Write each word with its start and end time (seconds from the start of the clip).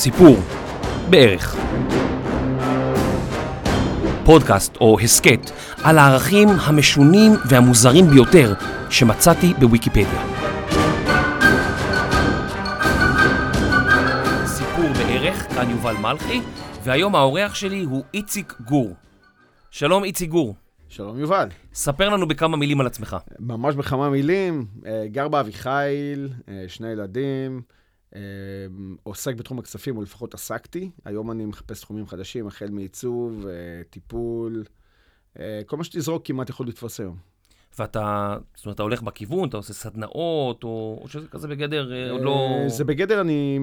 סיפור, 0.00 0.36
בערך. 1.10 1.56
פודקאסט 4.24 4.76
או 4.76 5.00
הסכת 5.00 5.50
על 5.84 5.98
הערכים 5.98 6.48
המשונים 6.48 7.32
והמוזרים 7.48 8.06
ביותר 8.06 8.54
שמצאתי 8.90 9.54
בוויקיפדיה. 9.58 10.22
סיפור 14.46 14.88
בערך, 14.98 15.54
כאן 15.54 15.70
יובל 15.70 15.94
מלכי, 15.96 16.40
והיום 16.84 17.14
האורח 17.14 17.54
שלי 17.54 17.82
הוא 17.82 18.04
איציק 18.14 18.54
גור. 18.66 18.94
שלום 19.70 20.04
איציק 20.04 20.30
גור. 20.30 20.54
שלום 20.88 21.18
יובל. 21.18 21.48
ספר 21.74 22.08
לנו 22.08 22.28
בכמה 22.28 22.56
מילים 22.56 22.80
על 22.80 22.86
עצמך. 22.86 23.16
ממש 23.40 23.74
בכמה 23.74 24.10
מילים, 24.10 24.66
אה, 24.86 25.04
גר 25.06 25.28
באביחיל, 25.28 26.28
אה, 26.48 26.64
שני 26.68 26.88
ילדים, 26.88 27.62
עוסק 29.02 29.34
בתחום 29.34 29.58
הכספים, 29.58 29.96
או 29.96 30.02
לפחות 30.02 30.34
עסקתי. 30.34 30.90
היום 31.04 31.30
אני 31.30 31.44
מחפש 31.44 31.80
תחומים 31.80 32.06
חדשים, 32.06 32.46
החל 32.46 32.70
מעיצוב, 32.70 33.46
טיפול, 33.90 34.64
כל 35.66 35.76
מה 35.76 35.84
שתזרוק 35.84 36.26
כמעט 36.26 36.50
יכול 36.50 36.66
לתפוס 36.66 37.00
היום. 37.00 37.16
ואתה, 37.78 38.36
זאת 38.54 38.66
אומרת, 38.66 38.74
אתה 38.74 38.82
הולך 38.82 39.02
בכיוון, 39.02 39.48
אתה 39.48 39.56
עושה 39.56 39.72
סדנאות, 39.72 40.64
או, 40.64 40.98
או 41.02 41.08
שזה 41.08 41.28
כזה 41.28 41.48
בגדר, 41.48 42.10
עוד 42.10 42.22
לא... 42.22 42.64
זה 42.66 42.84
בגדר, 42.84 43.20
אני 43.20 43.58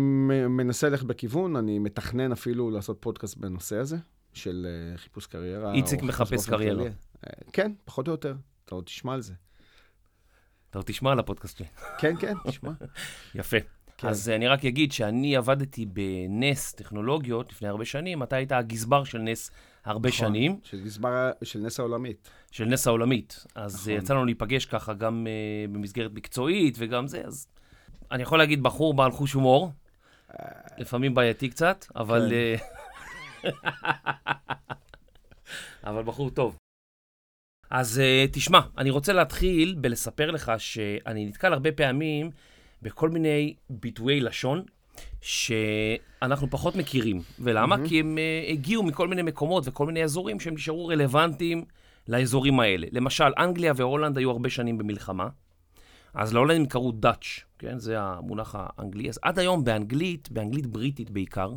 מנסה 0.50 0.90
ללכת 0.90 1.06
בכיוון, 1.06 1.56
אני 1.56 1.80
מתכנן 1.80 2.32
אפילו 2.32 2.72
לעשות 2.72 2.98
פודקאסט 3.00 3.38
בנושא 3.38 3.78
הזה, 3.78 3.98
של 4.34 4.68
חיפוש 4.96 5.28
קריירה. 5.28 5.74
איציק 5.74 6.02
מחפש 6.02 6.50
קריירה. 6.50 6.86
כן, 7.54 7.72
פחות 7.86 8.08
או 8.08 8.12
יותר. 8.12 8.36
אתה 8.66 8.76
עוד 8.76 8.84
תשמע 8.84 9.14
על 9.14 9.22
זה. 9.22 9.34
אתה 10.70 10.80
עוד 10.80 10.86
תשמע 10.86 11.12
על 11.12 11.20
הפודקאסט 11.20 11.58
שלי. 11.58 11.68
כן, 11.98 12.16
כן, 12.20 12.34
תשמע. 12.48 12.72
יפה. 13.36 13.58
כן. 13.98 14.08
אז 14.08 14.30
אני 14.30 14.48
רק 14.48 14.66
אגיד 14.66 14.92
שאני 14.92 15.36
עבדתי 15.36 15.86
בנס 15.86 16.74
טכנולוגיות 16.74 17.52
לפני 17.52 17.68
הרבה 17.68 17.86
שנים, 17.86 18.24
אתה 18.24 18.36
היית 18.36 18.52
הגזבר 18.52 19.04
של 19.04 19.18
נס 19.18 19.52
הרבה 19.86 20.10
נכון, 20.10 20.28
שנים. 20.28 20.60
של 20.64 20.82
גזבר 20.84 21.32
של 21.44 21.60
נס 21.60 21.80
העולמית. 21.80 22.30
של 22.52 22.66
נס 22.66 22.88
העולמית. 22.88 23.46
אז 23.56 23.88
נכון. 23.88 23.94
יצא 23.94 24.14
לנו 24.14 24.26
להיפגש 24.26 24.66
ככה 24.66 24.94
גם 24.94 25.28
uh, 25.28 25.72
במסגרת 25.72 26.12
מקצועית 26.14 26.76
וגם 26.78 27.08
זה, 27.08 27.22
אז 27.26 27.48
אני 28.12 28.24
יכול 28.24 28.38
להגיד 28.38 28.64
בחור 28.64 28.94
בעל 28.94 29.12
חוש 29.12 29.34
הומור, 29.34 29.72
לפעמים 30.78 31.14
בעייתי 31.14 31.50
קצת, 31.50 31.86
אבל... 31.96 32.32
כן. 33.42 33.50
אבל 35.90 36.04
בחור 36.04 36.30
טוב. 36.30 36.58
אז 37.70 38.02
uh, 38.02 38.32
תשמע, 38.34 38.60
אני 38.78 38.90
רוצה 38.90 39.14
להתחיל 39.14 39.76
בלספר 39.82 40.32
לך 40.32 40.52
שאני 40.58 41.26
נתקל 41.26 41.54
הרבה 41.54 41.72
פעמים 41.72 42.30
בכל 42.86 43.10
מיני 43.10 43.56
ביטויי 43.70 44.20
לשון 44.20 44.64
שאנחנו 45.22 46.50
פחות 46.50 46.76
מכירים. 46.76 47.22
ולמה? 47.40 47.76
Mm-hmm. 47.76 47.88
כי 47.88 48.00
הם 48.00 48.18
uh, 48.18 48.52
הגיעו 48.52 48.84
מכל 48.84 49.08
מיני 49.08 49.22
מקומות 49.22 49.64
וכל 49.68 49.86
מיני 49.86 50.04
אזורים 50.04 50.40
שהם 50.40 50.54
נשארו 50.54 50.88
רלוונטיים 50.88 51.66
לאזורים 52.08 52.60
האלה. 52.60 52.88
למשל, 52.92 53.34
אנגליה 53.38 53.74
והולנד 53.76 54.18
היו 54.18 54.32
הרבה 54.32 54.50
שנים 54.50 54.78
במלחמה, 54.78 55.28
אז 56.14 56.34
להולנדים 56.34 56.66
קראו 56.66 56.92
דאץ', 56.92 57.26
כן? 57.60 57.80
זה 57.80 57.96
המונח 58.00 58.56
האנגלי. 58.58 59.10
אז 59.10 59.20
עד 59.22 59.40
היום 59.40 59.64
באנגלית, 59.64 60.32
באנגלית 60.32 60.68
בריטית 60.68 61.10
בעיקר, 61.10 61.52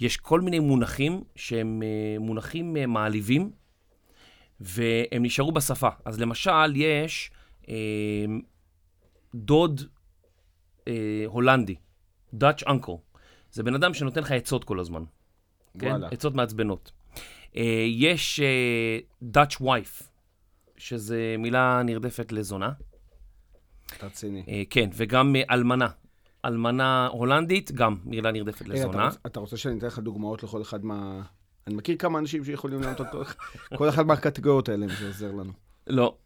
יש 0.00 0.16
כל 0.16 0.40
מיני 0.40 0.58
מונחים 0.58 1.22
שהם 1.36 1.82
uh, 1.82 2.22
מונחים 2.22 2.76
uh, 2.76 2.86
מעליבים. 2.86 3.50
והם 4.60 5.22
נשארו 5.22 5.52
בשפה. 5.52 5.88
אז 6.04 6.20
למשל, 6.20 6.76
יש 6.76 7.30
אה, 7.68 7.74
דוד 9.34 9.80
אה, 10.88 11.24
הולנדי, 11.26 11.74
Dutch 12.34 12.66
uncle. 12.66 13.18
זה 13.52 13.62
בן 13.62 13.74
אדם 13.74 13.94
שנותן 13.94 14.20
לך 14.20 14.32
עצות 14.32 14.64
כל 14.64 14.80
הזמן. 14.80 15.04
כן? 15.78 15.88
וואלה. 15.88 16.08
עצות 16.08 16.34
מעצבנות. 16.34 16.92
אה, 17.56 17.84
יש 17.88 18.40
אה, 18.40 18.98
Dutch 19.34 19.60
wife, 19.60 20.02
שזה 20.76 21.36
מילה 21.38 21.82
נרדפת 21.84 22.32
לזונה. 22.32 22.72
רציני. 24.02 24.44
אה, 24.48 24.62
כן, 24.70 24.90
וגם 24.96 25.36
אה, 25.36 25.42
אלמנה. 25.50 25.88
אלמנה 26.44 27.06
הולנדית, 27.06 27.72
גם 27.72 27.96
מילה 28.04 28.32
נרדפת 28.32 28.68
לזונה. 28.68 29.08
אתה, 29.08 29.16
אתה 29.26 29.40
רוצה 29.40 29.56
שאני 29.56 29.78
אתן 29.78 29.86
לך 29.86 29.98
דוגמאות 29.98 30.42
לכל 30.42 30.62
אחד 30.62 30.84
מה... 30.84 31.22
אני 31.66 31.74
מכיר 31.74 31.96
כמה 31.96 32.18
אנשים 32.18 32.44
שיכולים 32.44 32.80
לענות 32.80 33.00
אותו, 33.00 33.22
כל 33.76 33.88
אחד 33.88 34.06
מהקטגוריות 34.06 34.68
האלה, 34.68 34.84
אם 34.84 34.90
זה 35.00 35.06
עוזר 35.06 35.32
לנו. 35.32 35.52
לא. 35.86 36.16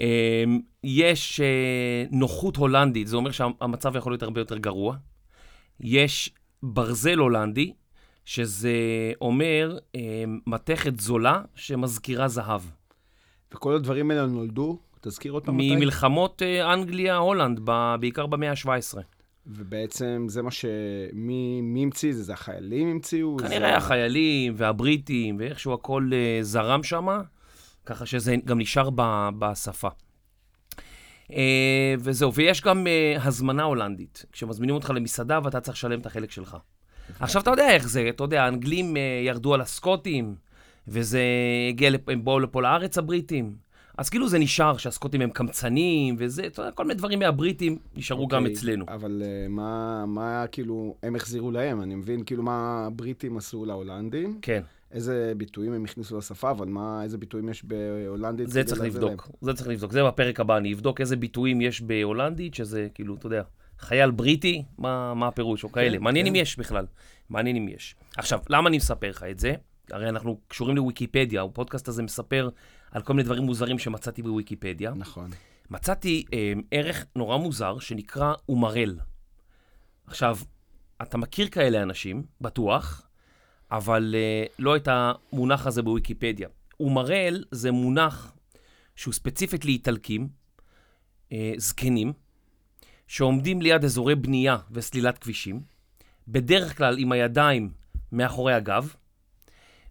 אמ, 0.00 0.60
יש 0.84 1.40
אה, 1.40 2.04
נוחות 2.10 2.56
הולנדית, 2.56 3.06
זה 3.06 3.16
אומר 3.16 3.30
שהמצב 3.30 3.96
יכול 3.96 4.12
להיות 4.12 4.22
הרבה 4.22 4.40
יותר 4.40 4.58
גרוע. 4.58 4.96
יש 5.80 6.30
ברזל 6.62 7.18
הולנדי, 7.18 7.72
שזה 8.24 8.72
אומר 9.20 9.78
אמ, 9.94 10.38
מתכת 10.46 11.00
זולה 11.00 11.42
שמזכירה 11.54 12.28
זהב. 12.28 12.60
וכל 13.54 13.74
הדברים 13.74 14.10
האלה 14.10 14.26
נולדו, 14.26 14.78
תזכיר 15.00 15.32
אותם 15.32 15.56
מתי? 15.56 15.76
ממלחמות 15.76 16.42
אה, 16.42 16.74
אנגליה-הולנד, 16.74 17.60
בעיקר 18.00 18.26
במאה 18.26 18.50
ה-17. 18.50 18.98
ובעצם 19.46 20.26
זה 20.28 20.42
מה 20.42 20.50
ש... 20.50 20.64
מי, 21.12 21.60
מי 21.60 21.82
המציא 21.82 22.10
את 22.10 22.16
זה? 22.16 22.22
זה 22.22 22.32
החיילים 22.32 22.88
המציאו? 22.88 23.36
כנראה 23.36 23.70
זה... 23.70 23.76
החיילים 23.76 24.52
והבריטים, 24.56 25.36
ואיכשהו 25.38 25.74
הכל 25.74 26.10
uh, 26.12 26.44
זרם 26.44 26.82
שם, 26.82 27.08
ככה 27.86 28.06
שזה 28.06 28.36
גם 28.44 28.58
נשאר 28.58 28.90
ב, 28.94 29.28
בשפה. 29.38 29.88
Uh, 31.30 31.32
וזהו, 31.98 32.34
ויש 32.34 32.62
גם 32.62 32.86
uh, 32.86 33.20
הזמנה 33.26 33.62
הולנדית, 33.62 34.24
כשמזמינים 34.32 34.74
אותך 34.74 34.92
למסעדה 34.94 35.40
ואתה 35.44 35.60
צריך 35.60 35.76
לשלם 35.76 36.00
את 36.00 36.06
החלק 36.06 36.30
שלך. 36.30 36.56
עכשיו, 37.20 37.42
אתה 37.42 37.50
יודע 37.50 37.70
איך 37.70 37.88
זה, 37.88 38.06
אתה 38.08 38.24
יודע, 38.24 38.44
האנגלים 38.44 38.94
uh, 38.96 38.98
ירדו 39.26 39.54
על 39.54 39.60
הסקוטים, 39.60 40.34
וזה 40.88 41.22
הגיע, 41.68 41.90
הם 42.08 42.24
באו 42.24 42.40
לפה 42.40 42.62
לארץ, 42.62 42.98
הבריטים. 42.98 43.56
אז 43.98 44.08
כאילו 44.08 44.28
זה 44.28 44.38
נשאר 44.38 44.76
שהסקוטים 44.76 45.20
הם 45.20 45.30
קמצנים 45.30 46.16
וזה, 46.18 46.46
אתה 46.46 46.62
יודע, 46.62 46.72
כל 46.72 46.84
מיני 46.84 46.94
דברים 46.94 47.18
מהבריטים 47.18 47.78
נשארו 47.96 48.24
okay, 48.24 48.30
גם 48.30 48.42
אוקיי, 48.42 48.54
אצלנו. 48.56 48.84
אבל 48.88 49.22
uh, 49.22 49.48
מה, 49.48 50.04
מה 50.06 50.44
כאילו 50.52 50.96
הם 51.02 51.16
החזירו 51.16 51.50
להם? 51.50 51.82
אני 51.82 51.94
מבין 51.94 52.24
כאילו 52.24 52.42
מה 52.42 52.86
הבריטים 52.86 53.36
עשו 53.36 53.64
להולנדים. 53.64 54.38
כן. 54.42 54.62
איזה 54.92 55.32
ביטויים 55.36 55.72
הם 55.72 55.84
הכניסו 55.84 56.18
לשפה, 56.18 56.50
אבל 56.50 56.66
מה, 56.66 57.02
איזה 57.02 57.18
ביטויים 57.18 57.48
יש 57.48 57.64
בהולנדית? 57.64 58.48
זה 58.48 58.64
צריך 58.64 58.80
לבדוק, 58.80 59.28
להם? 59.28 59.36
זה 59.40 59.54
צריך 59.54 59.68
לבדוק. 59.68 59.92
זה 59.92 60.04
בפרק 60.04 60.40
הבא, 60.40 60.56
אני 60.56 60.74
אבדוק 60.74 61.00
איזה 61.00 61.16
ביטויים 61.16 61.60
יש 61.60 61.80
בהולנדית, 61.80 62.54
שזה 62.54 62.88
כאילו, 62.94 63.14
אתה 63.14 63.26
יודע, 63.26 63.42
חייל 63.78 64.10
בריטי, 64.10 64.64
מה, 64.78 65.14
מה 65.14 65.28
הפירוש, 65.28 65.64
או 65.64 65.72
כאלה. 65.72 65.96
כן, 65.98 66.04
מעניין 66.04 66.26
כן. 66.26 66.30
אם 66.34 66.36
יש 66.36 66.58
בכלל. 66.58 66.86
מעניין 67.28 67.56
אם 67.56 67.68
יש. 67.68 67.94
עכשיו, 68.16 68.40
למה 68.48 68.68
אני 68.68 68.76
מספר 68.76 69.10
לך 69.10 69.22
את 69.22 69.38
זה? 69.38 69.54
הרי 69.90 70.08
אנחנו 70.08 70.40
קשורים 70.48 70.76
לוויקיפדיה, 70.76 71.42
הפודקאסט 71.42 71.88
הזה 71.88 72.02
מספר 72.02 72.48
על 72.90 73.02
כל 73.02 73.12
מיני 73.12 73.24
דברים 73.24 73.42
מוזרים 73.42 73.78
שמצאתי 73.78 74.22
בוויקיפדיה. 74.22 74.92
נכון. 74.96 75.30
מצאתי 75.70 76.24
אה, 76.32 76.52
ערך 76.70 77.06
נורא 77.16 77.36
מוזר 77.36 77.78
שנקרא 77.78 78.34
אומרל. 78.48 78.98
עכשיו, 80.06 80.38
אתה 81.02 81.18
מכיר 81.18 81.48
כאלה 81.48 81.82
אנשים, 81.82 82.22
בטוח, 82.40 83.09
אבל 83.70 84.14
אה, 84.18 84.44
לא 84.58 84.76
את 84.76 84.88
המונח 84.90 85.66
הזה 85.66 85.82
בוויקיפדיה. 85.82 86.48
אומרל 86.80 87.44
זה 87.50 87.70
מונח 87.70 88.32
שהוא 88.96 89.14
ספציפית 89.14 89.64
לאיטלקים, 89.64 90.28
אה, 91.32 91.52
זקנים, 91.56 92.12
שעומדים 93.06 93.62
ליד 93.62 93.84
אזורי 93.84 94.14
בנייה 94.14 94.56
וסלילת 94.70 95.18
כבישים, 95.18 95.60
בדרך 96.28 96.76
כלל 96.78 96.98
עם 96.98 97.12
הידיים 97.12 97.70
מאחורי 98.12 98.54
הגב, 98.54 98.94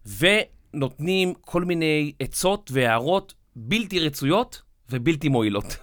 ונותנים 0.06 1.34
כל 1.40 1.64
מיני 1.64 2.12
עצות 2.20 2.70
והערות 2.72 3.34
בלתי 3.56 4.00
רצויות 4.00 4.62
ובלתי 4.90 5.28
מועילות. 5.28 5.76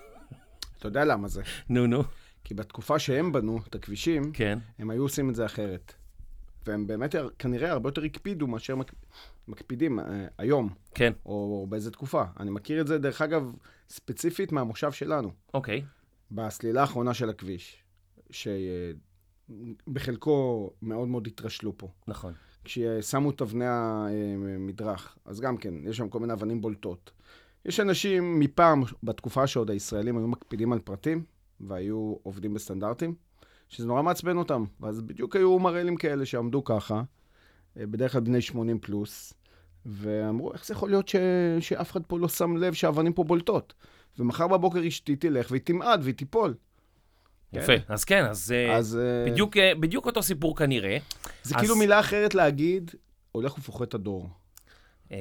אתה 0.77 0.87
יודע 0.87 1.05
למה 1.05 1.27
זה? 1.27 1.41
נו, 1.69 1.87
נו. 1.87 2.03
כי 2.43 2.53
בתקופה 2.53 2.99
שהם 2.99 3.31
בנו 3.31 3.59
את 3.67 3.75
הכבישים, 3.75 4.31
כן. 4.33 4.59
הם 4.79 4.89
היו 4.89 5.01
עושים 5.01 5.29
את 5.29 5.35
זה 5.35 5.45
אחרת. 5.45 5.93
והם 6.67 6.87
באמת 6.87 7.15
כנראה 7.39 7.71
הרבה 7.71 7.89
יותר 7.89 8.03
הקפידו 8.03 8.47
מאשר 8.47 8.75
מק... 8.75 8.91
מקפידים 9.47 9.99
uh, 9.99 10.03
היום. 10.37 10.69
כן. 10.95 11.13
או, 11.25 11.31
או 11.31 11.67
באיזה 11.69 11.91
תקופה. 11.91 12.23
אני 12.39 12.51
מכיר 12.51 12.81
את 12.81 12.87
זה, 12.87 12.97
דרך 12.97 13.21
אגב, 13.21 13.53
ספציפית 13.89 14.51
מהמושב 14.51 14.91
שלנו. 14.91 15.31
אוקיי. 15.53 15.81
בסלילה 16.31 16.81
האחרונה 16.81 17.13
של 17.13 17.29
הכביש, 17.29 17.83
שבחלקו 19.49 20.69
מאוד 20.81 21.07
מאוד 21.07 21.27
התרשלו 21.27 21.77
פה. 21.77 21.89
נכון. 22.07 22.33
כששמו 22.63 23.29
את 23.29 23.41
אבני 23.41 23.65
המדרך, 23.67 25.17
אז 25.25 25.39
גם 25.39 25.57
כן, 25.57 25.73
יש 25.83 25.97
שם 25.97 26.09
כל 26.09 26.19
מיני 26.19 26.33
אבנים 26.33 26.61
בולטות. 26.61 27.11
יש 27.65 27.79
אנשים 27.79 28.39
מפעם, 28.39 28.83
בתקופה 29.03 29.47
שעוד 29.47 29.71
הישראלים 29.71 30.17
היו 30.17 30.27
מקפידים 30.27 30.73
על 30.73 30.79
פרטים, 30.79 31.23
והיו 31.59 32.15
עובדים 32.23 32.53
בסטנדרטים, 32.53 33.15
שזה 33.69 33.87
נורא 33.87 34.01
מעצבן 34.01 34.37
אותם. 34.37 34.63
ואז 34.79 35.01
בדיוק 35.01 35.35
היו 35.35 35.59
מרעלים 35.59 35.95
כאלה 35.95 36.25
שעמדו 36.25 36.63
ככה, 36.63 37.01
אה, 37.79 37.85
בדרך 37.85 38.11
כלל 38.11 38.21
בני 38.21 38.41
80 38.41 38.79
פלוס, 38.79 39.33
ואמרו, 39.85 40.53
איך 40.53 40.65
זה 40.65 40.73
יכול 40.73 40.89
להיות 40.89 41.07
ש... 41.07 41.15
שאף 41.59 41.91
אחד 41.91 42.01
פה 42.07 42.19
לא 42.19 42.27
שם 42.27 42.57
לב 42.57 42.73
שהאבנים 42.73 43.13
פה 43.13 43.23
בולטות? 43.23 43.73
ומחר 44.19 44.47
בבוקר 44.47 44.87
אשתי 44.87 45.15
תלך 45.15 45.51
והיא 45.51 45.61
תמעד 45.61 45.99
והיא 46.03 46.15
תיפול. 46.15 46.53
יפה. 47.53 47.73
אז 47.87 48.03
כן, 48.03 48.25
אז 48.25 48.51
אה, 48.55 48.75
אז 48.77 48.99
אה, 49.01 49.31
בדיוק, 49.31 49.57
בדיוק 49.79 50.05
אותו 50.05 50.23
סיפור 50.23 50.57
כנראה. 50.57 50.97
זה 51.43 51.55
אז- 51.55 51.61
כאילו 51.61 51.75
מילה 51.75 51.99
אחרת 51.99 52.35
להגיד, 52.35 52.91
הולך 53.31 53.57
ופוחת 53.57 53.93
הדור. 53.93 54.29
אה, 55.11 55.17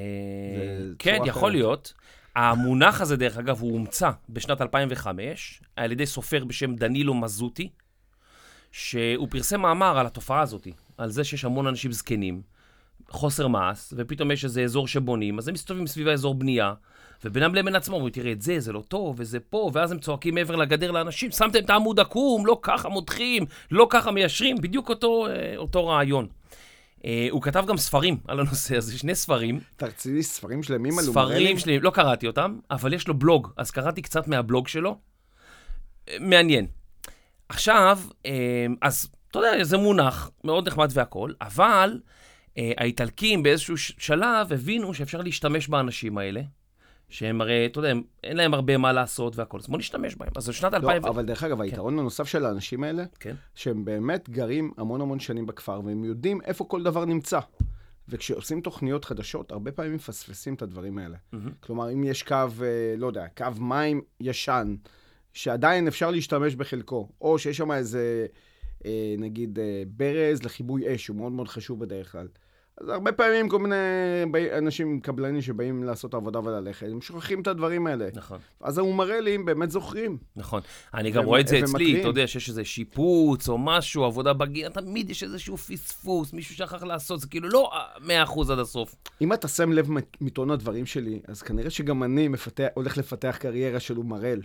כן, 0.99 1.19
יכול 1.27 1.31
אחרת. 1.43 1.53
להיות. 1.53 1.93
המונח 2.37 3.01
הזה, 3.01 3.17
דרך 3.17 3.39
אגב, 3.39 3.61
הוא 3.61 3.73
הומצא 3.73 4.11
בשנת 4.29 4.61
2005 4.61 5.63
על 5.77 5.93
ידי 5.93 6.07
סופר 6.07 6.45
בשם 6.45 6.75
דנילו 6.75 7.15
מזוטי, 7.15 7.69
שהוא 8.79 9.29
פרסם 9.31 9.61
מאמר 9.61 9.99
על 9.99 10.07
התופעה 10.07 10.41
הזאת, 10.41 10.69
על 10.99 11.11
זה 11.11 11.25
שיש 11.25 11.45
המון 11.45 11.67
אנשים 11.67 11.93
זקנים, 11.93 12.43
חוסר 13.11 13.49
מעש, 13.49 13.93
ופתאום 13.97 14.31
יש 14.31 14.45
איזה 14.45 14.63
אזור 14.63 14.89
שבונים, 14.89 15.39
אז 15.39 15.49
הם 15.49 15.55
מסתובבים 15.55 15.87
סביב 15.87 16.09
האזור 16.09 16.35
בנייה, 16.35 16.75
ובינם 17.25 17.55
לבין 17.55 17.77
עצמם 17.77 17.95
אומרים, 17.95 18.13
תראה, 18.13 18.33
את 18.33 18.43
זה, 18.43 18.61
זה 18.61 18.73
לא 18.73 18.83
טוב, 18.89 19.15
וזה 19.19 19.41
פה, 19.41 19.71
ואז 19.73 19.93
הם 19.93 19.99
צועקים 19.99 20.35
מעבר 20.35 20.57
לגדר 20.57 20.91
לאנשים, 20.91 21.31
שמתם 21.31 21.59
את 21.59 21.71
העמוד 21.71 22.01
עקום, 22.01 22.47
לא 22.47 22.59
ככה 22.63 22.89
מותחים, 22.89 23.47
לא 23.71 23.87
ככה 23.91 24.11
מיישרים, 24.11 24.57
בדיוק 24.57 24.89
אותו, 24.89 25.27
אה, 25.27 25.57
אותו 25.57 25.87
רעיון. 25.87 26.27
אה, 27.05 27.29
הוא 27.31 27.43
כתב 27.43 27.65
גם 27.69 27.77
ספרים 27.77 28.19
על 28.29 28.41
הנושא 28.41 28.77
הזה, 28.77 28.99
שני 28.99 29.15
ספרים. 29.15 29.61
אתה 29.77 29.87
רציני 29.87 30.23
ספרים 30.23 30.63
שלמים 30.63 30.99
על 30.99 31.05
ספרים 31.05 31.27
אומרלים? 31.27 31.59
שלי, 31.59 31.81
לא 31.81 31.91
קראתי 31.91 32.27
אותם, 32.27 32.59
אבל 32.71 32.93
יש 32.95 33.09
לו 33.09 33.15
בלוג, 33.15 33.49
אז 33.57 33.71
קראתי 33.71 34.03
קצת 34.03 34.29
מהבלוג 34.29 34.69
שלו. 34.69 34.99
אה, 36.09 36.17
מעניין. 36.21 36.67
עכשיו, 37.49 37.99
אה, 38.27 38.67
אז 38.83 39.09
אתה 39.31 39.39
יודע, 39.39 39.65
זה 39.65 39.77
מונח 39.77 40.31
מאוד 40.45 40.69
נחמד 40.69 40.89
והכול, 40.93 41.35
אבל 41.41 42.01
אה, 42.59 42.73
האיטלקים 42.77 43.43
באיזשהו 43.43 43.79
שלב 43.79 44.53
הבינו 44.53 44.95
שאפשר 44.95 45.21
להשתמש 45.21 45.69
באנשים 45.69 46.19
האלה, 46.19 46.41
שהם 47.09 47.41
הרי, 47.41 47.67
אתה 47.67 47.79
יודע, 47.79 47.93
אין 48.25 48.37
להם 48.37 48.55
הרבה 48.55 48.77
מה 48.77 48.93
לעשות 48.93 49.37
והכול, 49.37 49.61
אז 49.61 49.67
בואו 49.67 49.79
נשתמש 49.79 50.15
בהם. 50.15 50.31
אז 50.37 50.49
בשנת 50.49 50.75
2000... 50.75 51.03
לא, 51.03 51.09
אבל 51.09 51.25
דרך 51.25 51.43
אגב, 51.43 51.61
היתרון 51.61 51.99
הנוסף 51.99 52.29
של 52.29 52.47
האנשים 52.47 52.85
האלה, 52.85 53.05
כן. 53.21 53.35
שהם 53.55 53.85
באמת 53.85 54.29
גרים 54.29 54.73
המון 54.77 55.01
המון 55.01 55.21
שנים 55.21 55.47
בכפר, 55.47 55.81
והם 55.85 56.05
יודעים 56.05 56.41
איפה 56.45 56.65
כל 56.65 56.83
דבר 56.83 57.05
נמצא. 57.05 57.41
וכשעושים 58.09 58.61
תוכניות 58.61 59.05
חדשות, 59.05 59.53
הרבה 59.53 59.73
פעמים 59.73 59.95
מפספסים 59.95 60.55
את 60.55 60.63
הדברים 60.63 60.99
האלה. 60.99 61.17
מהמם. 61.33 61.51
כלומר, 61.61 61.93
אם 61.93 62.05
יש 62.05 62.23
קו, 62.23 62.35
אה, 62.35 62.95
לא 62.97 63.07
יודע, 63.07 63.27
קו 63.37 63.47
מים 63.61 64.01
ישן, 64.21 64.75
שעדיין 65.37 65.87
אפשר 65.87 66.11
להשתמש 66.11 66.55
בחלקו, 66.55 67.09
או 67.21 67.39
שיש 67.39 67.57
שם 67.57 67.73
איזה, 67.73 68.27
אה, 68.87 69.15
נגיד, 69.19 69.59
אה, 69.59 69.83
ברז 69.87 70.43
לכיבוי 70.43 70.95
אש, 70.95 71.05
שהוא 71.05 71.17
מאוד 71.17 71.33
מאוד 71.33 71.49
חשוב 71.49 71.81
בדרך 71.81 72.13
כלל. 72.13 72.29
אז 72.81 72.89
הרבה 72.89 73.13
פעמים 73.13 73.49
כל 73.49 73.59
מיני 73.59 73.77
אנשים, 74.59 75.01
קבלנים 75.01 75.43
שבאים 75.43 75.85
לעשות 75.85 76.15
עבודה 76.15 76.41
וללכת, 76.41 76.87
הם 76.91 77.01
שוכחים 77.01 77.41
את 77.41 77.47
הדברים 77.47 77.87
האלה. 77.87 78.09
נכון. 78.15 78.39
אז 78.61 78.79
האומרלים 78.79 79.45
באמת 79.45 79.71
זוכרים. 79.71 80.19
נכון. 80.37 80.61
אני 80.95 81.11
גם 81.11 81.25
רואה 81.25 81.41
את 81.41 81.49
זה 81.49 81.59
אצלי. 81.59 82.01
אתה 82.01 82.09
יודע, 82.09 82.27
שיש 82.27 82.49
איזה 82.49 82.65
שיפוץ 82.65 83.49
או 83.49 83.59
משהו, 83.59 84.05
עבודה 84.05 84.33
בגינה, 84.33 84.71
תמיד 84.71 85.11
יש 85.11 85.23
איזשהו 85.23 85.57
פספוס, 85.57 86.33
מישהו 86.33 86.55
שכח 86.55 86.83
לעשות, 86.83 87.21
זה 87.21 87.27
כאילו 87.27 87.49
לא 87.49 87.71
אה, 88.09 88.25
100% 88.25 88.53
עד 88.53 88.59
הסוף. 88.59 88.95
אם 89.21 89.33
אתה 89.33 89.49
שם 89.49 89.73
לב 89.73 89.89
מטון 90.21 90.51
הדברים 90.51 90.87
שלי, 90.87 91.21
אז 91.29 91.43
כנראה 91.43 91.71
שגם 91.71 92.03
אני 92.03 92.29
מפתח, 92.29 92.67
הולך 92.75 92.99
לפתח 92.99 93.37
קריירה 93.41 93.81
של 93.81 93.99
אומרל. 93.99 94.41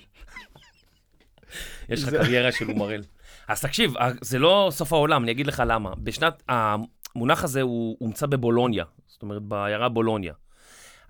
יש 1.90 2.04
לך 2.04 2.10
קריירה 2.10 2.52
של 2.52 2.72
אומרל. 2.72 3.02
אז 3.48 3.62
תקשיב, 3.62 3.98
אה, 3.98 4.10
זה 4.22 4.40
לא 4.40 4.70
סוף 4.72 4.94
העולם, 4.94 5.24
אני 5.24 5.32
אגיד 5.32 5.48
לך 5.48 5.64
למה. 5.68 5.92
בשנת, 6.04 6.44
המונח 6.50 7.44
הזה 7.44 7.62
הוא 7.62 7.98
הומצא 8.00 8.26
בבולוניה, 8.26 8.86
זאת 9.08 9.22
אומרת, 9.22 9.42
בעיירה 9.42 9.90
בולוניה. 9.90 10.34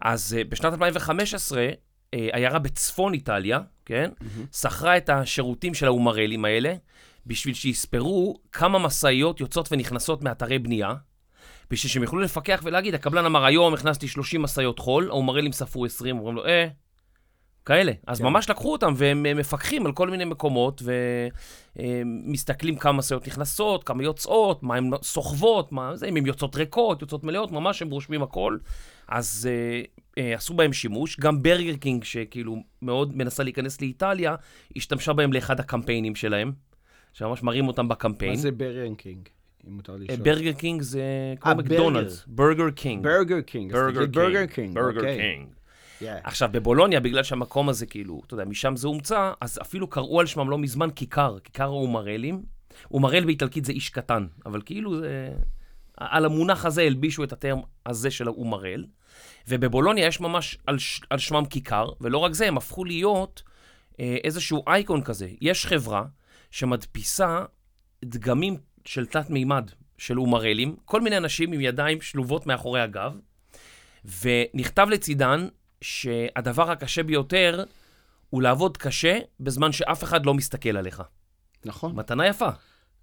אז 0.01 0.35
אה, 0.37 0.43
בשנת 0.43 0.73
2015, 0.73 1.61
אה, 2.13 2.29
עיירה 2.33 2.59
בצפון 2.59 3.13
איטליה, 3.13 3.59
כן, 3.85 4.11
שכרה 4.53 4.97
את 4.97 5.09
השירותים 5.09 5.73
של 5.73 5.85
האומרלים 5.85 6.45
האלה, 6.45 6.73
בשביל 7.25 7.53
שיספרו 7.53 8.39
כמה 8.51 8.79
משאיות 8.79 9.39
יוצאות 9.39 9.71
ונכנסות 9.71 10.23
מאתרי 10.23 10.59
בנייה, 10.59 10.93
בשביל 11.71 11.91
שהם 11.91 12.03
יוכלו 12.03 12.19
לפקח 12.19 12.61
ולהגיד, 12.63 12.95
הקבלן 12.95 13.25
אמר, 13.25 13.45
היום 13.45 13.73
הכנסתי 13.73 14.07
30 14.07 14.41
משאיות 14.41 14.79
חול, 14.79 15.09
האומרלים 15.09 15.51
ספרו 15.51 15.85
20, 15.85 16.17
אומרים 16.17 16.35
לו, 16.35 16.45
אה, 16.45 16.67
כאלה. 17.65 17.91
אז 18.07 18.17
כן. 18.17 18.25
ממש 18.25 18.49
לקחו 18.49 18.71
אותם, 18.71 18.93
והם 18.95 19.25
אה, 19.25 19.33
מפקחים 19.33 19.85
על 19.85 19.91
כל 19.91 20.09
מיני 20.09 20.25
מקומות, 20.25 20.81
ומסתכלים 21.75 22.75
כמה 22.75 22.93
משאיות 22.93 23.27
נכנסות, 23.27 23.83
כמה 23.83 24.03
יוצאות, 24.03 24.63
מה 24.63 24.75
הן 24.75 24.89
סוחבות, 25.03 25.71
מה 25.71 25.95
זה, 25.95 26.05
אם 26.05 26.17
הן 26.17 26.25
יוצאות 26.25 26.55
ריקות, 26.55 27.01
יוצאות 27.01 27.23
מלאות, 27.23 27.51
ממש 27.51 27.81
הם 27.81 27.89
רושמים 27.89 28.23
הכל. 28.23 28.57
אז 29.07 29.49
אה, 29.51 29.81
אה, 30.17 30.35
עשו 30.35 30.53
בהם 30.53 30.73
שימוש. 30.73 31.19
גם 31.19 31.43
ברגר 31.43 31.75
קינג, 31.75 32.03
שכאילו 32.03 32.55
מאוד 32.81 33.17
מנסה 33.17 33.43
להיכנס 33.43 33.81
לאיטליה, 33.81 34.35
השתמשה 34.75 35.13
בהם 35.13 35.33
לאחד 35.33 35.59
הקמפיינים 35.59 36.15
שלהם, 36.15 36.51
שממש 37.13 37.43
מראים 37.43 37.67
אותם 37.67 37.87
בקמפיין. 37.87 38.31
מה 38.31 38.37
זה 38.37 38.51
ברנקינג, 38.51 39.29
אם 39.67 39.73
מותר 39.73 39.93
אה, 39.93 39.97
לשאול? 39.97 40.17
ברגר 40.17 40.51
קינג 40.51 40.81
זה 40.81 41.03
כמו 41.39 41.51
אה, 41.51 41.57
מקדונלדס. 41.57 42.25
ברגר 42.27 42.69
קינג. 42.69 43.03
ברגר 43.03 43.41
קינג. 43.41 43.73
ברגר 43.73 44.05
ברגר 44.05 44.45
קינג. 44.45 44.75
ברגר 44.75 44.99
אוקיי. 44.99 45.17
קינג. 45.17 45.47
Yeah. 46.01 46.05
עכשיו, 46.23 46.49
בבולוניה, 46.51 46.99
בגלל 46.99 47.23
שהמקום 47.23 47.69
הזה, 47.69 47.85
כאילו, 47.85 48.21
אתה 48.25 48.33
יודע, 48.33 48.45
משם 48.45 48.75
זה 48.75 48.87
הומצא, 48.87 49.33
אז 49.41 49.59
אפילו 49.61 49.87
קראו 49.87 50.19
על 50.19 50.25
שמם 50.25 50.49
לא 50.49 50.57
מזמן 50.57 50.89
כיכר, 50.95 51.39
כיכר 51.39 51.63
האומרלים. 51.63 52.43
אומרל 52.91 53.25
באיטלקית 53.25 53.65
זה 53.65 53.71
איש 53.71 53.89
קטן, 53.89 54.27
אבל 54.45 54.61
כאילו 54.65 54.99
זה... 54.99 55.29
על 55.97 56.25
המונח 56.25 56.65
הזה 56.65 56.81
הלבישו 56.81 57.23
את 57.23 57.33
הטרם 57.33 57.59
הזה 57.85 58.11
של 58.11 58.27
האומרל. 58.27 58.85
ובבולוניה 59.47 60.05
יש 60.05 60.19
ממש 60.19 60.57
על, 60.67 60.79
ש... 60.79 61.01
על 61.09 61.19
שמם 61.19 61.45
כיכר, 61.45 61.89
ולא 62.01 62.17
רק 62.17 62.33
זה, 62.33 62.47
הם 62.47 62.57
הפכו 62.57 62.85
להיות 62.85 63.43
אה, 63.99 64.17
איזשהו 64.23 64.63
אייקון 64.67 65.01
כזה. 65.01 65.29
יש 65.41 65.65
חברה 65.65 66.05
שמדפיסה 66.51 67.43
דגמים 68.05 68.57
של 68.85 69.05
תלת 69.05 69.29
מימד 69.29 69.71
של 69.97 70.19
אומרלים, 70.19 70.75
כל 70.85 71.01
מיני 71.01 71.17
אנשים 71.17 71.53
עם 71.53 71.61
ידיים 71.61 72.01
שלובות 72.01 72.47
מאחורי 72.47 72.81
הגב, 72.81 73.13
ונכתב 74.21 74.87
לצידן 74.91 75.47
שהדבר 75.81 76.71
הקשה 76.71 77.03
ביותר 77.03 77.63
הוא 78.29 78.41
לעבוד 78.41 78.77
קשה 78.77 79.19
בזמן 79.39 79.71
שאף 79.71 80.03
אחד 80.03 80.25
לא 80.25 80.33
מסתכל 80.33 80.77
עליך. 80.77 81.03
נכון, 81.65 81.95
מתנה 81.95 82.27
יפה. 82.27 82.49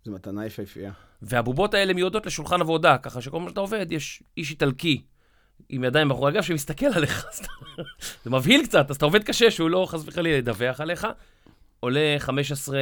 זו 0.04 0.12
מתנה 0.12 0.46
יפהפייה. 0.46 0.92
והבובות 1.22 1.74
האלה 1.74 1.94
מיועדות 1.94 2.26
לשולחן 2.26 2.60
עבודה, 2.60 2.98
ככה 2.98 3.20
שכל 3.20 3.40
מה 3.40 3.48
שאתה 3.48 3.60
עובד, 3.60 3.92
יש 3.92 4.22
איש 4.36 4.50
איטלקי 4.50 5.02
עם 5.68 5.84
ידיים 5.84 6.08
מאחורי 6.08 6.30
הגב 6.32 6.42
שמסתכל 6.42 6.86
עליך. 6.86 7.26
זה 8.24 8.30
מבהיל 8.30 8.66
קצת, 8.66 8.90
אז 8.90 8.96
אתה 8.96 9.04
עובד 9.04 9.24
קשה 9.24 9.50
שהוא 9.50 9.70
לא 9.70 9.86
חס 9.90 10.02
וחלילה 10.06 10.36
ידווח 10.36 10.80
עליך. 10.80 11.06
עולה 11.80 12.16
15 12.18 12.78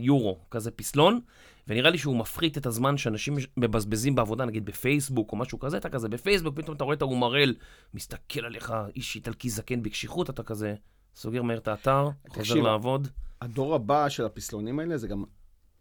יורו, 0.00 0.38
כזה 0.50 0.70
פסלון, 0.70 1.20
ונראה 1.68 1.90
לי 1.90 1.98
שהוא 1.98 2.16
מפחית 2.16 2.58
את 2.58 2.66
הזמן 2.66 2.96
שאנשים 2.96 3.36
מבזבזים 3.56 4.14
בעבודה, 4.14 4.44
נגיד 4.44 4.64
בפייסבוק 4.64 5.32
או 5.32 5.36
משהו 5.36 5.58
כזה, 5.58 5.76
אתה 5.76 5.88
כזה 5.88 6.08
בפייסבוק, 6.08 6.56
פתאום 6.56 6.76
אתה 6.76 6.84
רואה 6.84 6.96
את 6.96 7.02
האומרל, 7.02 7.54
מסתכל 7.94 8.44
עליך, 8.44 8.74
איש 8.96 9.16
איטלקי 9.16 9.50
זקן 9.50 9.82
בקשיחות, 9.82 10.30
אתה 10.30 10.42
כזה 10.42 10.74
סוגר 11.16 11.42
מהר 11.42 11.58
את 11.58 11.68
האתר, 11.68 12.08
חוזר 12.28 12.54
לעבוד. 12.54 13.08
הדור 13.40 13.74
הבא 13.74 14.08
של 14.08 14.24
הפסלונים 14.24 14.78
האלה 14.78 14.96
זה 14.96 15.08
גם, 15.08 15.24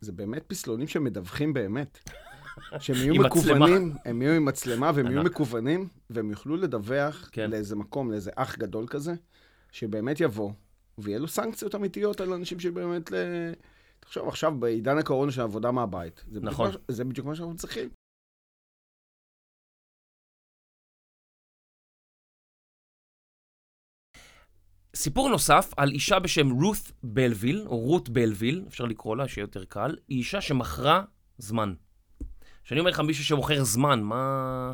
זה 0.02 0.12
באמת 0.12 0.44
פסלונים 0.48 0.88
שמדווחים 0.88 1.54
באמת. 1.54 2.00
שהם 2.80 2.96
יהיו 3.04 3.16
מצלמה. 3.16 3.66
מקוונים, 3.66 3.94
הם 4.06 4.22
יהיו 4.22 4.34
עם 4.34 4.46
מצלמה 4.46 4.92
והם 4.96 5.12
יהיו. 5.12 5.24
מקוונים, 5.24 5.88
והם 6.10 6.30
יוכלו 6.30 6.58
לדווח 6.58 7.30
כן. 7.32 7.52
לאיזה 7.52 7.76
מקום, 7.76 8.12
לאיזה 8.12 8.32
אח 8.36 8.58
גדול 8.58 8.88
כזה, 8.88 9.14
שבאמת 9.72 10.22
יבוא, 10.22 10.52
ויהיה 10.98 11.20
לו 11.20 11.28
סנקציות 11.28 11.76
אמיתיות 11.76 12.22
על 12.22 12.34
אנשים 12.34 12.60
שבאמת 12.60 13.12
ל... 13.12 13.16
תחשוב, 14.04 14.28
עכשיו 14.28 14.60
בעידן 14.60 14.98
הקורונה 14.98 15.32
של 15.32 15.42
עבודה 15.42 15.72
מהבית. 15.72 16.18
זה 16.20 16.40
בדיוק 16.40 16.44
נכון. 16.54 16.72
ש- 16.72 16.78
זה 16.88 17.04
בדיוק 17.04 17.28
מה 17.28 17.36
שאנחנו 17.36 17.56
צריכים. 17.56 17.90
סיפור 24.96 25.30
נוסף 25.30 25.72
על 25.78 25.90
אישה 25.92 26.20
בשם 26.20 26.50
רות 26.50 26.92
בלוויל, 27.04 27.64
או 27.68 27.78
רות 27.78 28.10
בלוויל, 28.10 28.66
אפשר 28.68 28.84
לקרוא 28.86 29.16
לה, 29.16 29.28
שיהיה 29.28 29.44
יותר 29.44 29.66
קל, 29.66 29.96
היא 30.08 30.18
אישה 30.18 30.42
שמכרה 30.42 31.04
זמן. 31.38 31.74
כשאני 32.64 32.80
אומר 32.80 32.92
לך 32.92 33.00
מישהו 33.00 33.24
שמוכר 33.26 33.64
זמן, 33.64 34.02
מה... 34.02 34.74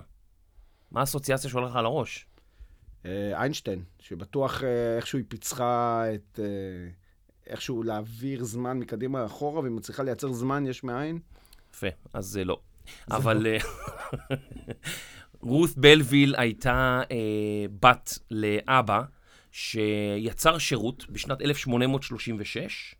מה 0.92 1.00
האסוציאציה 1.00 1.50
שעולה 1.50 1.68
לך 1.68 1.76
על 1.76 1.86
הראש? 1.86 2.28
אה, 3.06 3.40
איינשטיין, 3.42 3.84
שבטוח 4.00 4.64
אה, 4.64 4.96
איכשהו 4.98 5.18
היא 5.18 5.26
פיצחה 5.30 6.04
את... 6.16 6.40
אה, 6.44 6.90
איכשהו 7.50 7.84
להעביר 7.84 8.44
זמן 8.44 8.80
מקדימה 8.80 9.24
לאחורה, 9.24 9.62
והיא 9.62 9.74
מצליחה 9.74 10.04
לייצר 10.04 10.32
זמן 10.32 10.68
יש 10.68 10.84
מאין. 10.84 11.20
יפה, 11.74 11.88
אז 12.14 12.26
זה 12.26 12.44
לא. 12.44 12.60
אבל 13.12 13.48
אה, 13.48 13.58
רות 15.42 15.78
בלוויל 15.78 16.36
הייתה 16.38 17.02
אה, 17.12 17.66
בת 17.80 18.20
לאבא 18.32 19.02
שיצר 19.52 20.58
שירות 20.58 21.06
בשנת 21.10 21.42
1836, 21.42 22.96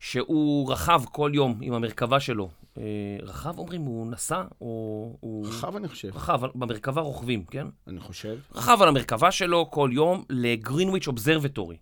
שהוא 0.00 0.72
רכב 0.72 1.02
כל 1.12 1.30
יום 1.34 1.58
עם 1.62 1.72
המרכבה 1.72 2.20
שלו. 2.20 2.50
אה, 2.78 2.82
רכב 3.22 3.58
אומרים, 3.58 3.80
הוא 3.80 4.06
נסע, 4.06 4.42
או 4.60 5.16
הוא... 5.20 5.46
רחב, 5.46 5.76
אני 5.76 5.88
חושב. 5.88 6.08
רכב, 6.14 6.40
במרכבה 6.54 7.00
רוכבים, 7.00 7.44
כן? 7.44 7.66
אני 7.86 8.00
חושב. 8.00 8.38
רכב 8.54 8.78
על 8.80 8.88
המרכבה 8.88 9.30
שלו 9.30 9.70
כל 9.70 9.90
יום 9.92 10.24
לגרינוויץ' 10.30 11.08
אובזרבטורי. 11.08 11.76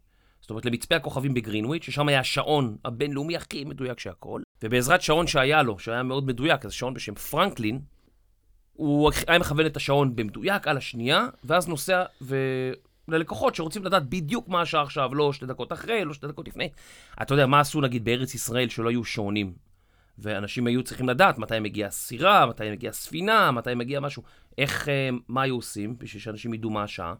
זאת 0.50 0.52
אומרת, 0.52 0.66
למצפה 0.66 0.96
הכוכבים 0.96 1.34
בגרינוויץ', 1.34 1.84
ששם 1.84 2.08
היה 2.08 2.20
השעון 2.20 2.76
הבינלאומי 2.84 3.36
הכי 3.36 3.64
מדויק 3.64 4.00
שהכל, 4.00 4.42
ובעזרת 4.62 5.02
שעון 5.02 5.26
שהיה 5.26 5.62
לו, 5.62 5.78
שהיה 5.78 6.02
מאוד 6.02 6.26
מדויק, 6.26 6.64
אז 6.64 6.72
שעון 6.72 6.94
בשם 6.94 7.14
פרנקלין, 7.14 7.80
הוא 8.72 9.10
היה 9.26 9.38
מכוון 9.38 9.66
את 9.66 9.76
השעון 9.76 10.16
במדויק 10.16 10.68
על 10.68 10.76
השנייה, 10.76 11.28
ואז 11.44 11.68
נוסע 11.68 12.04
ו... 12.22 12.36
ללקוחות 13.08 13.54
שרוצים 13.54 13.84
לדעת 13.84 14.08
בדיוק 14.08 14.48
מה 14.48 14.60
השעה 14.60 14.82
עכשיו, 14.82 15.14
לא 15.14 15.32
שתי 15.32 15.46
דקות 15.46 15.72
אחרי, 15.72 16.04
לא 16.04 16.14
שתי 16.14 16.26
דקות 16.26 16.48
לפני. 16.48 16.68
אתה 17.22 17.34
יודע, 17.34 17.46
מה 17.46 17.60
עשו 17.60 17.80
נגיד 17.80 18.04
בארץ 18.04 18.34
ישראל 18.34 18.68
שלא 18.68 18.88
היו 18.88 19.04
שעונים? 19.04 19.52
ואנשים 20.18 20.66
היו 20.66 20.82
צריכים 20.82 21.08
לדעת 21.08 21.38
מתי 21.38 21.60
מגיעה 21.60 21.90
סירה, 21.90 22.46
מתי 22.46 22.70
מגיעה 22.70 22.92
ספינה, 22.92 23.50
מתי 23.50 23.74
מגיע 23.74 24.00
משהו. 24.00 24.22
איך, 24.58 24.88
אה, 24.88 25.08
מה 25.28 25.42
היו 25.42 25.54
עושים 25.54 25.98
בשביל 25.98 26.22
שאנשים 26.22 26.54
ידעו 26.54 26.70
מה 26.70 26.82
השעה? 26.82 27.14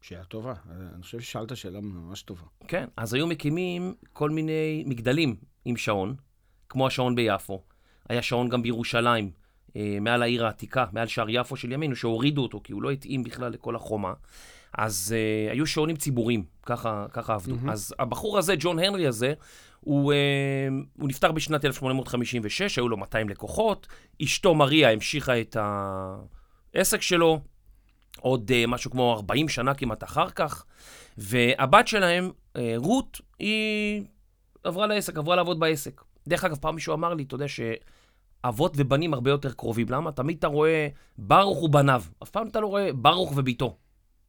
שאלה 0.00 0.24
טובה. 0.24 0.54
אני 0.94 1.02
חושב 1.02 1.20
ששאלת 1.20 1.56
שאלה 1.56 1.80
ממש 1.80 2.22
טובה. 2.22 2.46
כן, 2.68 2.84
אז 2.96 3.14
היו 3.14 3.26
מקימים 3.26 3.94
כל 4.12 4.30
מיני 4.30 4.84
מגדלים 4.86 5.36
עם 5.64 5.76
שעון, 5.76 6.14
כמו 6.68 6.86
השעון 6.86 7.14
ביפו. 7.14 7.62
היה 8.08 8.22
שעון 8.22 8.48
גם 8.48 8.62
בירושלים, 8.62 9.30
אה, 9.76 9.98
מעל 10.00 10.22
העיר 10.22 10.46
העתיקה, 10.46 10.86
מעל 10.92 11.06
שער 11.06 11.26
יפו 11.28 11.56
של 11.56 11.72
ימינו, 11.72 11.96
שהורידו 11.96 12.42
אותו, 12.42 12.60
כי 12.64 12.72
הוא 12.72 12.82
לא 12.82 12.90
התאים 12.90 13.24
בכלל 13.24 13.52
לכל 13.52 13.76
החומה. 13.76 14.12
אז 14.78 15.14
uh, 15.14 15.52
היו 15.52 15.66
שעונים 15.66 15.96
ציבוריים, 15.96 16.44
ככה, 16.62 17.06
ככה 17.12 17.34
עבדו. 17.34 17.54
Mm-hmm. 17.54 17.72
אז 17.72 17.94
הבחור 17.98 18.38
הזה, 18.38 18.54
ג'ון 18.58 18.78
הנרי 18.78 19.06
הזה, 19.06 19.34
הוא, 19.80 20.12
uh, 20.12 20.16
הוא 20.98 21.08
נפטר 21.08 21.32
בשנת 21.32 21.64
1856, 21.64 22.78
היו 22.78 22.88
לו 22.88 22.96
200 22.96 23.28
לקוחות. 23.28 23.86
אשתו 24.22 24.54
מריה 24.54 24.90
המשיכה 24.90 25.40
את 25.40 25.56
העסק 26.74 27.02
שלו 27.02 27.40
עוד 28.20 28.50
uh, 28.50 28.66
משהו 28.68 28.90
כמו 28.90 29.12
40 29.12 29.48
שנה 29.48 29.74
כמעט 29.74 30.04
אחר 30.04 30.30
כך. 30.30 30.64
והבת 31.18 31.88
שלהם, 31.88 32.30
uh, 32.54 32.60
רות, 32.76 33.20
היא 33.38 34.02
עברה 34.64 34.86
לעסק, 34.86 35.16
עברה 35.16 35.36
לעבוד 35.36 35.60
בעסק. 35.60 36.02
דרך 36.28 36.44
אגב, 36.44 36.56
פעם 36.56 36.74
מישהו 36.74 36.94
אמר 36.94 37.14
לי, 37.14 37.22
אתה 37.22 37.34
יודע 37.34 37.46
שאבות 37.48 38.74
ובנים 38.76 39.14
הרבה 39.14 39.30
יותר 39.30 39.52
קרובים. 39.52 39.86
למה? 39.90 40.12
תמיד 40.12 40.36
אתה 40.38 40.46
רואה 40.46 40.88
ברוך 41.18 41.62
ובניו. 41.62 42.02
אף 42.22 42.30
פעם 42.30 42.48
אתה 42.48 42.60
לא 42.60 42.66
רואה 42.66 42.92
ברוך 42.92 43.32
וביתו. 43.36 43.76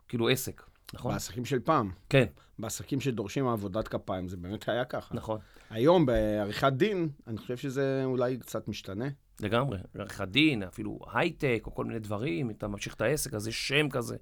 כאילו 0.08 0.30
עסק, 0.30 0.64
נכון? 0.94 1.14
בעסקים 1.14 1.46
של 1.46 1.60
פעם. 1.60 1.92
כן. 2.10 2.26
בעסקים 2.60 3.02
שדורשים 3.02 3.48
עבודת 3.48 3.88
כפיים, 3.88 4.28
זה 4.28 4.38
באמת 4.38 4.70
היה 4.70 4.86
ככה. 4.86 5.16
נכון. 5.16 5.40
היום 5.70 6.06
בעריכת 6.06 6.74
דין, 6.74 7.10
אני 7.28 7.38
חושב 7.38 7.58
שזה 7.58 8.02
אולי 8.06 8.38
קצת 8.38 8.68
משתנה. 8.68 9.06
לגמרי. 9.42 9.78
עריכת 10.00 10.28
דין, 10.28 10.64
אפילו 10.64 11.00
הייטק 11.14 11.64
או 11.66 11.76
כל 11.76 11.86
מיני 11.86 12.00
דברים, 12.00 12.50
אתה 12.50 12.68
ממשיך 12.68 12.94
את 12.94 13.02
העסק, 13.02 13.34
אז 13.34 13.48
יש 13.48 13.68
שם 13.68 13.90
כזה. 13.90 14.18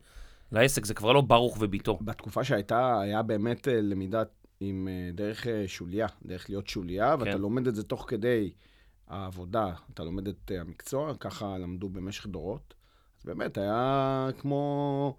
לעסק 0.51 0.86
זה 0.86 0.93
כבר 0.93 1.12
לא 1.12 1.21
ברוך 1.21 1.57
וביתו. 1.59 2.00
בתקופה 2.01 2.43
שהייתה, 2.43 3.00
היה 3.00 3.21
באמת 3.21 3.67
אה, 3.67 3.81
למידה 3.81 4.24
עם 4.59 4.88
אה, 4.88 5.12
דרך 5.13 5.47
אה, 5.47 5.63
שוליה, 5.67 6.07
דרך 6.25 6.50
להיות 6.50 6.67
שוליה, 6.67 7.15
כן. 7.17 7.21
ואתה 7.21 7.38
לומד 7.38 7.67
את 7.67 7.75
זה 7.75 7.83
תוך 7.83 8.05
כדי 8.07 8.51
העבודה, 9.07 9.74
אתה 9.93 10.03
לומד 10.03 10.27
את 10.27 10.51
המקצוע, 10.59 11.13
ככה 11.19 11.57
למדו 11.57 11.89
במשך 11.89 12.27
דורות. 12.27 12.74
אז 13.19 13.25
באמת, 13.25 13.57
היה 13.57 14.27
כמו... 14.39 15.17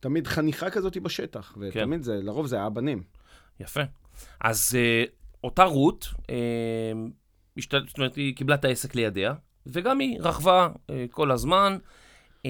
תמיד 0.00 0.26
חניכה 0.26 0.70
כזאת 0.70 0.96
בשטח. 0.96 1.56
ותמיד 1.60 1.98
כן. 1.98 2.02
זה, 2.02 2.20
לרוב 2.22 2.46
זה 2.46 2.56
היה 2.56 2.68
בנים. 2.68 3.02
יפה. 3.60 3.80
אז 4.40 4.76
uh, 4.76 5.10
אותה 5.44 5.64
רות, 5.64 6.08
uh, 6.22 6.26
משת... 7.56 7.74
זאת 7.86 7.98
אומרת, 7.98 8.14
היא 8.14 8.36
קיבלה 8.36 8.54
את 8.54 8.64
העסק 8.64 8.94
לידיה, 8.94 9.34
וגם 9.66 9.98
היא 9.98 10.18
רכבה 10.20 10.68
uh, 10.68 10.92
כל 11.10 11.30
הזמן. 11.30 11.78
Uh, 12.38 12.46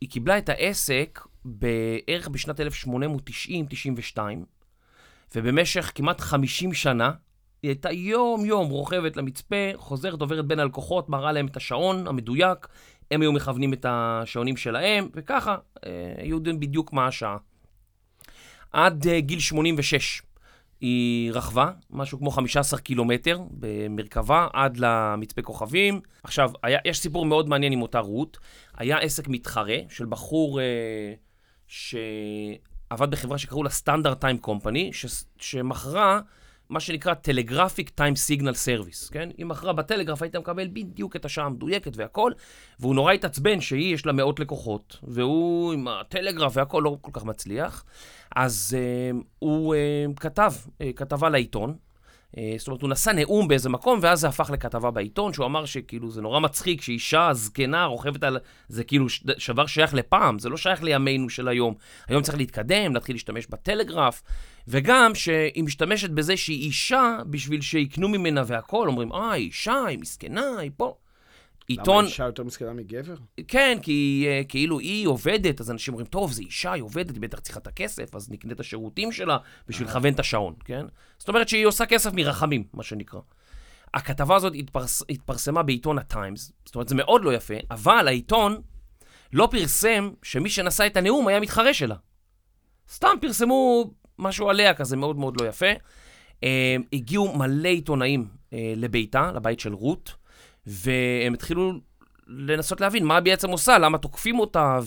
היא 0.00 0.10
קיבלה 0.10 0.38
את 0.38 0.48
העסק 0.48 1.20
בערך 1.44 2.28
בשנת 2.28 2.60
1890-92, 4.16 4.18
ובמשך 5.34 5.92
כמעט 5.94 6.20
50 6.20 6.72
שנה 6.72 7.12
היא 7.62 7.68
הייתה 7.68 7.92
יום-יום 7.92 8.70
רוכבת 8.70 9.16
למצפה, 9.16 9.56
חוזרת, 9.74 10.20
עוברת 10.20 10.46
בין 10.46 10.60
הלקוחות, 10.60 11.08
מראה 11.08 11.32
להם 11.32 11.46
את 11.46 11.56
השעון 11.56 12.06
המדויק, 12.06 12.68
הם 13.10 13.20
היו 13.20 13.32
מכוונים 13.32 13.72
את 13.72 13.86
השעונים 13.88 14.56
שלהם, 14.56 15.08
וככה 15.14 15.56
אה, 15.86 16.14
היו 16.16 16.36
יודעים 16.36 16.60
בדיוק 16.60 16.92
מה 16.92 17.06
השעה. 17.06 17.36
עד 18.72 19.06
אה, 19.06 19.20
גיל 19.20 19.40
86 19.40 20.22
היא 20.82 21.32
רכבה, 21.32 21.70
משהו 21.90 22.18
כמו 22.18 22.30
15 22.30 22.80
קילומטר 22.80 23.40
במרכבה, 23.50 24.48
עד 24.52 24.76
למצפה 24.76 25.42
כוכבים. 25.42 26.00
עכשיו, 26.22 26.50
היה, 26.62 26.78
יש 26.84 26.98
סיפור 26.98 27.26
מאוד 27.26 27.48
מעניין 27.48 27.72
עם 27.72 27.82
אותה 27.82 27.98
רות. 27.98 28.38
היה 28.76 28.98
עסק 28.98 29.28
מתחרה 29.28 29.76
של 29.88 30.06
בחור 30.06 30.60
אה, 30.60 31.14
שעבד 31.66 33.10
בחברה 33.10 33.38
שקראו 33.38 33.62
לה 33.62 33.70
Standard 33.70 34.20
Time 34.20 34.38
Company, 34.38 34.90
שמכרה 35.38 36.20
מה 36.72 36.80
שנקרא 36.80 37.14
Telegraphic 37.14 37.90
Time 37.90 38.16
Signal 38.16 38.54
Service, 38.54 39.08
כן? 39.08 39.28
היא 39.38 39.46
מכרה 39.46 39.72
בטלגרף, 39.72 40.22
היית 40.22 40.36
מקבל 40.36 40.68
בדיוק 40.72 41.16
את 41.16 41.24
השעה 41.24 41.46
המדויקת 41.46 41.96
והכל, 41.96 42.32
והוא 42.80 42.94
נורא 42.94 43.12
התעצבן 43.12 43.60
שהיא, 43.60 43.94
יש 43.94 44.06
לה 44.06 44.12
מאות 44.12 44.40
לקוחות, 44.40 44.98
והוא 45.02 45.72
עם 45.72 45.88
הטלגרף 45.88 46.56
והכל 46.56 46.82
לא 46.84 46.96
כל 47.00 47.10
כך 47.14 47.24
מצליח. 47.24 47.84
אז 48.36 48.76
אה, 48.76 49.24
הוא 49.38 49.74
אה, 49.74 50.20
כתב 50.20 50.52
אה, 50.66 50.82
כתבה 50.96 51.28
לעיתון, 51.28 51.76
זאת 52.58 52.68
אומרת, 52.68 52.82
הוא 52.82 52.90
נשא 52.90 53.10
נאום 53.10 53.48
באיזה 53.48 53.68
מקום, 53.68 53.98
ואז 54.02 54.20
זה 54.20 54.28
הפך 54.28 54.50
לכתבה 54.50 54.90
בעיתון, 54.90 55.32
שהוא 55.32 55.46
אמר 55.46 55.64
שכאילו 55.64 56.10
זה 56.10 56.22
נורא 56.22 56.40
מצחיק 56.40 56.82
שאישה 56.82 57.30
זקנה 57.32 57.84
רוכבת 57.84 58.24
על... 58.24 58.38
זה 58.68 58.84
כאילו 58.84 59.08
שבר 59.38 59.66
שייך 59.66 59.94
לפעם, 59.94 60.38
זה 60.38 60.48
לא 60.48 60.56
שייך 60.56 60.82
לימינו 60.82 61.30
של 61.30 61.48
היום. 61.48 61.74
היום 62.08 62.22
צריך 62.22 62.38
להתקדם, 62.38 62.94
להתחיל 62.94 63.14
להשתמש 63.14 63.46
בטלגרף. 63.46 64.22
וגם 64.68 65.14
שהיא 65.14 65.64
משתמשת 65.64 66.10
בזה 66.10 66.36
שהיא 66.36 66.66
אישה 66.66 67.18
בשביל 67.30 67.60
שיקנו 67.60 68.08
ממנה 68.08 68.42
והכול, 68.46 68.88
אומרים, 68.88 69.12
אה, 69.12 69.34
אישה, 69.34 69.84
היא 69.84 69.98
מסכנה, 69.98 70.58
היא 70.58 70.70
פה. 70.76 70.94
עיתון... 71.66 71.98
למה 71.98 72.08
אישה 72.08 72.24
יותר 72.24 72.44
מסכנה 72.44 72.72
מגבר? 72.72 73.14
כן, 73.48 73.78
כי 73.82 74.26
uh, 74.28 74.46
כאילו 74.48 74.78
היא 74.78 75.06
עובדת, 75.06 75.60
אז 75.60 75.70
אנשים 75.70 75.94
אומרים, 75.94 76.06
טוב, 76.06 76.32
זו 76.32 76.42
אישה, 76.42 76.72
היא 76.72 76.82
עובדת, 76.82 77.14
היא 77.14 77.20
בטח 77.20 77.40
צריכה 77.40 77.60
את 77.60 77.66
הכסף, 77.66 78.14
אז 78.14 78.30
נקנה 78.30 78.52
את 78.52 78.60
השירותים 78.60 79.12
שלה 79.12 79.38
בשביל 79.68 79.88
אה. 79.88 79.92
לכוון 79.92 80.14
את 80.14 80.20
השעון, 80.20 80.54
כן? 80.64 80.86
זאת 81.18 81.28
אומרת 81.28 81.48
שהיא 81.48 81.66
עושה 81.66 81.86
כסף 81.86 82.12
מרחמים, 82.12 82.64
מה 82.74 82.82
שנקרא. 82.82 83.20
הכתבה 83.94 84.36
הזאת 84.36 84.52
התפרס... 84.56 85.02
התפרסמה 85.08 85.62
בעיתון 85.62 85.98
הטיימס, 85.98 86.52
זאת 86.64 86.74
אומרת, 86.74 86.88
זה 86.88 86.94
מאוד 86.94 87.24
לא 87.24 87.34
יפה, 87.34 87.54
אבל 87.70 88.08
העיתון 88.08 88.60
לא 89.32 89.48
פרסם 89.50 90.10
שמי 90.22 90.50
שנשא 90.50 90.86
את 90.86 90.96
הנאום 90.96 91.28
היה 91.28 91.40
מתחרה 91.40 91.74
שלה. 91.74 91.96
סתם 92.90 93.16
פרסמו 93.20 93.90
משהו 94.18 94.50
עליה 94.50 94.74
כזה 94.74 94.96
מאוד 94.96 95.16
מאוד 95.16 95.40
לא 95.40 95.46
יפה. 95.46 95.66
אה, 96.44 96.76
הגיעו 96.92 97.36
מלא 97.36 97.68
עיתונאים 97.68 98.28
אה, 98.52 98.72
לביתה, 98.76 99.32
לבית 99.34 99.60
של 99.60 99.72
רות, 99.72 100.14
והם 100.66 101.34
התחילו 101.34 101.72
לנסות 102.26 102.80
להבין 102.80 103.04
מה 103.04 103.20
בעצם 103.20 103.50
עושה, 103.50 103.78
למה 103.78 103.98
תוקפים 103.98 104.38
אותה, 104.38 104.78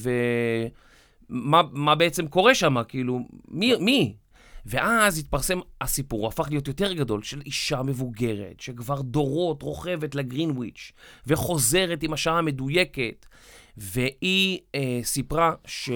ומה 1.30 1.96
בעצם 1.96 2.28
קורה 2.28 2.56
שם, 2.56 2.76
כאילו, 2.88 3.20
מי? 3.48 3.76
מי? 3.80 4.16
ואז 4.66 5.18
התפרסם 5.18 5.60
הסיפור, 5.82 6.20
הוא 6.20 6.28
הפך 6.28 6.48
להיות 6.50 6.68
יותר 6.68 6.94
גדול, 6.94 7.24
של 7.24 7.42
אישה 7.46 7.84
מבוגרת, 7.84 8.60
שכבר 8.60 9.02
דורות 9.02 9.64
רוכבת 9.64 10.16
לגרינוויץ', 10.16 10.92
וחוזרת 11.28 12.04
עם 12.04 12.14
השעה 12.14 12.38
המדויקת, 12.38 13.26
והיא 13.78 14.60
אה, 14.76 15.00
סיפרה 15.04 15.54
ש... 15.66 15.90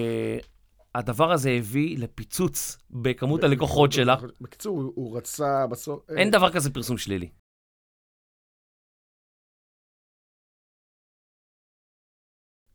הדבר 0.94 1.32
הזה 1.32 1.50
הביא 1.50 1.98
לפיצוץ 1.98 2.78
בכמות 2.90 3.44
הלקוחות 3.44 3.92
שלה. 3.92 4.16
בקיצור, 4.40 4.92
הוא 4.94 5.16
רצה 5.16 5.66
בסוף... 5.66 6.00
אין 6.10 6.26
אה, 6.26 6.38
דבר 6.38 6.50
כזה 6.50 6.70
פרסום 6.70 6.98
שלילי. 6.98 7.28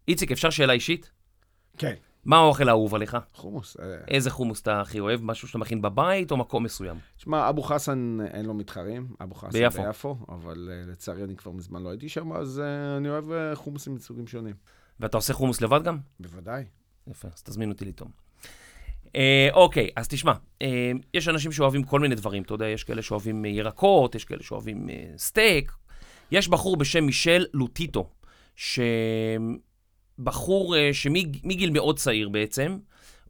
איציק, 0.07 0.31
אפשר 0.31 0.49
שאלה 0.49 0.73
אישית? 0.73 1.11
כן. 1.77 1.93
מה 2.25 2.37
האוכל 2.37 2.69
האהוב 2.69 2.95
עליך? 2.95 3.17
חומוס. 3.33 3.77
אה. 3.79 3.85
איזה 4.07 4.29
חומוס 4.31 4.61
אתה 4.61 4.81
הכי 4.81 4.99
אוהב? 4.99 5.23
משהו 5.23 5.47
שאתה 5.47 5.57
מכין 5.57 5.81
בבית 5.81 6.31
או 6.31 6.37
מקום 6.37 6.63
מסוים? 6.63 6.97
תשמע, 7.17 7.49
אבו 7.49 7.61
חסן 7.61 8.17
אין 8.33 8.45
לו 8.45 8.53
מתחרים. 8.53 9.07
אבו 9.23 9.35
חסן 9.35 9.51
ביפו. 9.51 9.83
ביפו, 9.83 10.17
אבל 10.29 10.69
uh, 10.71 10.91
לצערי 10.91 11.23
אני 11.23 11.35
כבר 11.35 11.51
מזמן 11.51 11.83
לא 11.83 11.89
הייתי 11.89 12.09
שם, 12.09 12.33
אז 12.33 12.61
uh, 12.63 12.97
אני 12.97 13.09
אוהב 13.09 13.25
uh, 13.29 13.55
חומוסים 13.55 13.95
מסוגים 13.95 14.27
שונים. 14.27 14.55
ואתה 14.99 15.17
עושה 15.17 15.33
חומוס 15.33 15.61
לבד 15.61 15.83
גם? 15.83 15.97
בוודאי. 16.19 16.63
יפה, 17.07 17.27
אז 17.35 17.43
תזמין 17.43 17.69
אותי 17.69 17.85
לטעום. 17.85 18.11
אה, 19.15 19.49
אוקיי, 19.53 19.89
אז 19.95 20.07
תשמע, 20.07 20.33
אה, 20.61 20.91
יש 21.13 21.27
אנשים 21.27 21.51
שאוהבים 21.51 21.83
כל 21.83 21.99
מיני 21.99 22.15
דברים, 22.15 22.43
אתה 22.43 22.53
יודע, 22.53 22.67
יש 22.67 22.83
כאלה 22.83 23.01
שאוהבים 23.01 23.45
אה, 23.45 23.49
ירקות, 23.49 24.15
יש 24.15 24.25
כאלה 24.25 24.43
שאוהבים 24.43 24.89
אה, 24.89 25.05
סטייק. 25.17 25.71
יש 26.31 26.47
בחור 26.47 26.77
בשם 26.77 27.03
מישל 27.03 27.45
לוטיטו, 27.53 28.09
שבחור 28.55 28.85
אה, 30.75 30.89
שמגיל 30.93 31.69
מאוד 31.71 31.99
צעיר 31.99 32.29
בעצם, 32.29 32.77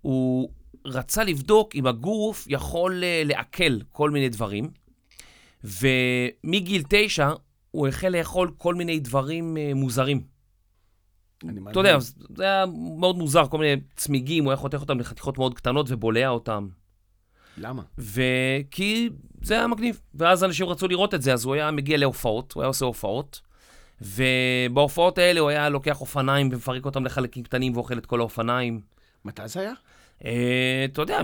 הוא 0.02 0.50
רצה 0.86 1.24
לבדוק 1.24 1.76
אם 1.76 1.88
הגוף 1.88 2.46
יכול 2.50 3.04
אה, 3.04 3.22
לעכל 3.26 3.80
כל 3.92 4.10
מיני 4.10 4.30
דברים, 4.30 4.70
ומגיל 5.64 6.84
תשע 6.90 7.34
הוא 7.72 7.88
החל 7.88 8.10
לאכול 8.10 8.52
כל 8.58 8.76
מיני 8.76 9.00
דברים 9.00 9.58
אה, 9.58 9.72
מוזרים. 9.76 10.22
אתה 11.72 11.80
יודע, 11.80 11.98
זה 12.36 12.44
היה 12.44 12.66
מאוד 13.00 13.18
מוזר, 13.18 13.48
כל 13.48 13.58
מיני 13.58 13.82
צמיגים, 13.96 14.44
הוא 14.44 14.52
היה 14.52 14.58
חותך 14.58 14.82
אותם 14.82 15.00
לחתיכות 15.00 15.38
מאוד 15.38 15.54
קטנות 15.54 15.86
ובולע 15.90 16.30
אותם. 16.30 16.68
למה? 17.58 17.84
וכי 17.98 19.10
זה 19.42 19.54
היה 19.54 19.68
מגניב. 19.68 20.02
ואז 20.16 20.44
אנשים 20.44 20.66
רצו 20.66 20.88
לראות 20.88 21.14
את 21.14 21.22
זה, 21.22 21.34
אז 21.34 21.46
הוא 21.46 21.54
היה 21.54 21.72
מגיע 21.72 21.98
להופעות, 21.98 22.52
הוא 22.52 22.64
היה 22.64 22.68
עושה 22.68 22.86
הופעות, 22.86 23.42
ובהופעות 24.02 25.18
האלה 25.18 25.40
הוא 25.40 25.50
היה 25.50 25.70
לוקח 25.70 26.02
אופניים 26.02 26.50
ומפרק 26.52 26.86
אותם 26.86 27.06
לחלקים 27.06 27.44
קטנים 27.44 27.76
ואוכל 27.76 27.98
את 27.98 28.06
כל 28.06 28.20
האופניים. 28.20 28.80
מתי 29.26 29.48
זה 29.48 29.60
היה? 29.60 29.74
אה, 30.26 30.86
אתה 30.86 31.02
יודע, 31.02 31.22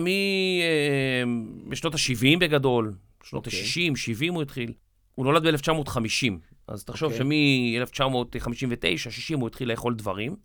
משנות 1.65 1.95
ה-70 1.95 2.39
בגדול, 2.39 2.93
שנות 3.23 3.45
אוקיי. 3.45 3.59
ה-60, 3.59 3.95
70 3.95 4.33
הוא 4.33 4.41
התחיל. 4.41 4.73
הוא 5.15 5.25
נולד 5.25 5.47
ב-1950, 5.47 6.31
אז 6.67 6.83
תחשוב 6.83 7.11
אוקיי. 7.11 7.83
שמ-1959, 7.85 8.97
60 8.97 9.39
הוא 9.39 9.47
התחיל 9.47 9.71
לאכול 9.71 9.95
דברים. 9.95 10.35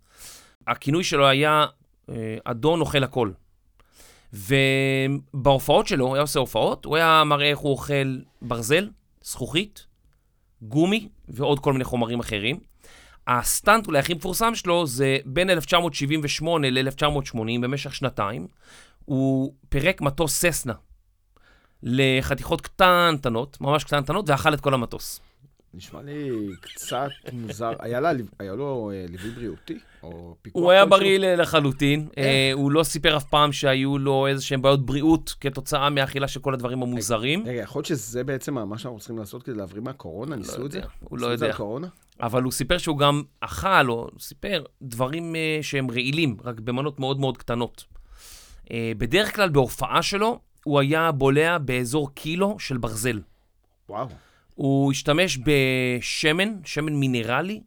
הכינוי 0.67 1.03
שלו 1.03 1.27
היה 1.27 1.65
אה, 2.09 2.37
אדון 2.43 2.79
אוכל 2.81 3.03
הכל. 3.03 3.31
ובהופעות 4.33 5.87
שלו, 5.87 6.05
הוא 6.05 6.15
היה 6.15 6.21
עושה 6.21 6.39
הופעות, 6.39 6.85
הוא 6.85 6.95
היה 6.95 7.23
מראה 7.25 7.49
איך 7.49 7.59
הוא 7.59 7.71
אוכל 7.71 8.17
ברזל, 8.41 8.89
זכוכית, 9.23 9.85
גומי 10.61 11.09
ועוד 11.27 11.59
כל 11.59 11.73
מיני 11.73 11.83
חומרים 11.83 12.19
אחרים. 12.19 12.59
הסטאנט 13.27 13.87
אולי 13.87 13.99
הכי 13.99 14.13
מפורסם 14.13 14.55
שלו 14.55 14.87
זה 14.87 15.17
בין 15.25 15.49
1978 15.49 16.69
ל-1980, 16.69 17.37
במשך 17.61 17.95
שנתיים, 17.95 18.47
הוא 19.05 19.53
פירק 19.69 20.01
מטוס 20.01 20.45
ססנה 20.45 20.73
לחתיכות 21.83 22.61
קטנטנות, 22.61 23.61
ממש 23.61 23.83
קטנטנות, 23.83 24.29
ואכל 24.29 24.53
את 24.53 24.61
כל 24.61 24.73
המטוס. 24.73 25.21
נשמע 25.73 26.01
לי 26.01 26.29
קצת 26.61 27.09
מוזר. 27.33 27.71
היה, 27.79 27.99
לה, 27.99 28.11
היה 28.39 28.53
לו 28.53 28.91
אה, 28.93 29.05
ליווי 29.09 29.31
בריאותי? 29.31 29.79
או 30.13 30.35
פיקוח 30.41 30.61
הוא 30.61 30.71
היה? 30.71 30.85
בריא 30.85 31.19
לחלוטין, 31.19 32.07
איך? 32.17 32.25
אה, 32.25 32.51
הוא 32.53 32.71
לא 32.71 32.83
סיפר 32.83 33.17
אף 33.17 33.23
פעם 33.23 33.51
שהיו 33.51 33.97
לו 33.97 34.27
איזה 34.27 34.43
שהם 34.43 34.61
בעיות 34.61 34.85
בריאות 34.85 35.35
כתוצאה 35.41 35.89
מהאכילה 35.89 36.27
של 36.27 36.39
כל 36.39 36.53
הדברים 36.53 36.83
המוזרים, 36.83 37.43
רגע, 37.47 37.61
יכול 37.61 37.79
להיות 37.79 37.85
שזה 37.85 38.23
בעצם 38.23 38.53
מה 38.53 38.77
שאנחנו 38.77 38.99
צריכים 38.99 39.17
לעשות 39.17 39.43
כדי 39.43 39.55
להבריא 39.55 39.81
מהקורונה? 39.81 40.35
ניסו 40.35 40.65
את 40.65 40.71
זה? 40.71 40.81
הוא 40.99 41.19
לא 41.19 41.27
יודע. 41.27 41.55
אבל 42.21 42.43
הוא 42.43 42.51
סיפר 42.51 42.77
שהוא 42.77 42.97
גם 42.97 43.23
אכל, 43.41 43.89
או 43.89 44.07
סיפר, 44.19 44.63
דברים 44.81 45.35
אה, 45.35 45.59
שהם 45.61 45.91
רעילים, 45.91 46.37
רק 46.43 46.59
במנות 46.59 46.99
מאוד 46.99 47.19
מאוד 47.19 47.37
קטנות. 47.37 47.85
אה, 48.71 48.91
בדרך 48.97 49.35
כלל 49.35 49.49
בהופעה 49.49 50.01
שלו, 50.01 50.39
הוא 50.63 50.79
היה 50.79 51.11
בולע 51.11 51.57
באזור 51.57 52.11
קילו 52.13 52.55
של 52.59 52.77
ברזל. 52.77 53.19
וואו. 53.89 54.07
הוא 54.55 54.91
השתמש 54.91 55.37
בשמן, 55.37 56.53
שמן 56.65 56.93
מינרלי, 56.93 57.61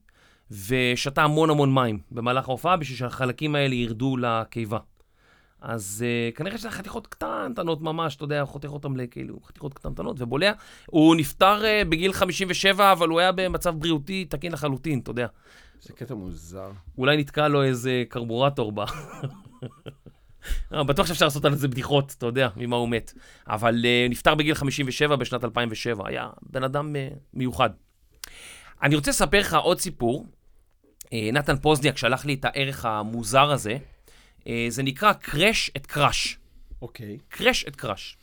ושתה 0.51 1.23
המון 1.23 1.51
המון 1.51 1.75
מים 1.75 1.99
במהלך 2.11 2.49
ההופעה 2.49 2.77
בשביל 2.77 2.99
שהחלקים 2.99 3.55
האלה 3.55 3.75
ירדו 3.75 4.17
לקיבה. 4.17 4.79
אז 5.61 6.05
uh, 6.33 6.37
כנראה 6.37 6.59
שזה 6.59 6.71
חתיכות 6.71 7.07
קטנטנות 7.07 7.81
ממש, 7.83 8.17
אתה 8.17 8.25
יודע, 8.25 8.45
חותך 8.45 8.69
אותם 8.69 8.97
לכאילו 8.97 9.41
חתיכות 9.45 9.75
קטנטנות 9.75 10.21
ובולע. 10.21 10.53
הוא 10.87 11.17
נפטר 11.17 11.63
uh, 11.63 11.89
בגיל 11.89 12.13
57, 12.13 12.93
אבל 12.93 13.09
הוא 13.09 13.21
היה 13.21 13.33
במצב 13.33 13.75
בריאותי 13.79 14.25
תקין 14.25 14.53
לחלוטין, 14.53 14.99
אתה 14.99 15.11
יודע. 15.11 15.27
זה 15.81 15.93
קטע 15.93 16.15
מוזר. 16.15 16.71
אולי 16.99 17.17
נתקע 17.17 17.49
לו 17.49 17.63
איזה 17.63 18.05
קרבורטור 18.09 18.73
ב... 18.73 18.81
אה, 20.73 20.85
בטוח 20.85 21.07
שאפשר 21.07 21.25
לעשות 21.25 21.45
על 21.45 21.55
זה 21.55 21.69
בדיחות, 21.69 22.15
אתה 22.19 22.27
יודע, 22.27 22.49
ממה 22.57 22.77
הוא 22.77 22.89
מת. 22.89 23.13
אבל 23.49 23.75
uh, 23.75 24.11
נפטר 24.11 24.35
בגיל 24.35 24.55
57 24.55 25.17
בשנת 25.17 25.45
2007, 25.45 26.09
היה 26.09 26.29
בן 26.43 26.63
אדם 26.63 26.97
uh, 26.97 27.19
מיוחד. 27.35 27.71
אני 28.83 28.95
רוצה 28.95 29.11
לספר 29.11 29.41
לך 29.41 29.55
עוד 29.55 29.81
סיפור. 29.81 30.27
אה, 31.11 31.15
נתן 31.33 31.59
פוזניאק 31.59 31.97
שלח 31.97 32.25
לי 32.25 32.35
את 32.35 32.45
הערך 32.45 32.85
המוזר 32.85 33.51
הזה. 33.51 33.77
אה, 34.41 34.45
זה 34.69 34.83
נקרא 34.83 35.13
Crash 35.13 35.71
at 35.77 35.87
Crush. 35.87 36.39
אוקיי. 36.83 37.19
Crash 37.29 37.65
at 37.69 37.77
Crush. 37.77 38.17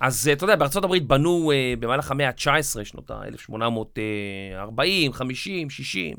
אז 0.00 0.28
אה, 0.28 0.32
אתה 0.32 0.44
יודע, 0.44 0.56
בארצות 0.56 0.84
הברית 0.84 1.06
בנו 1.06 1.52
במהלך 1.80 2.10
המאה 2.10 2.28
ה-19, 2.28 2.84
שנות 2.84 3.10
ה-1840, 3.10 5.12
50, 5.12 5.70
60, 5.70 6.16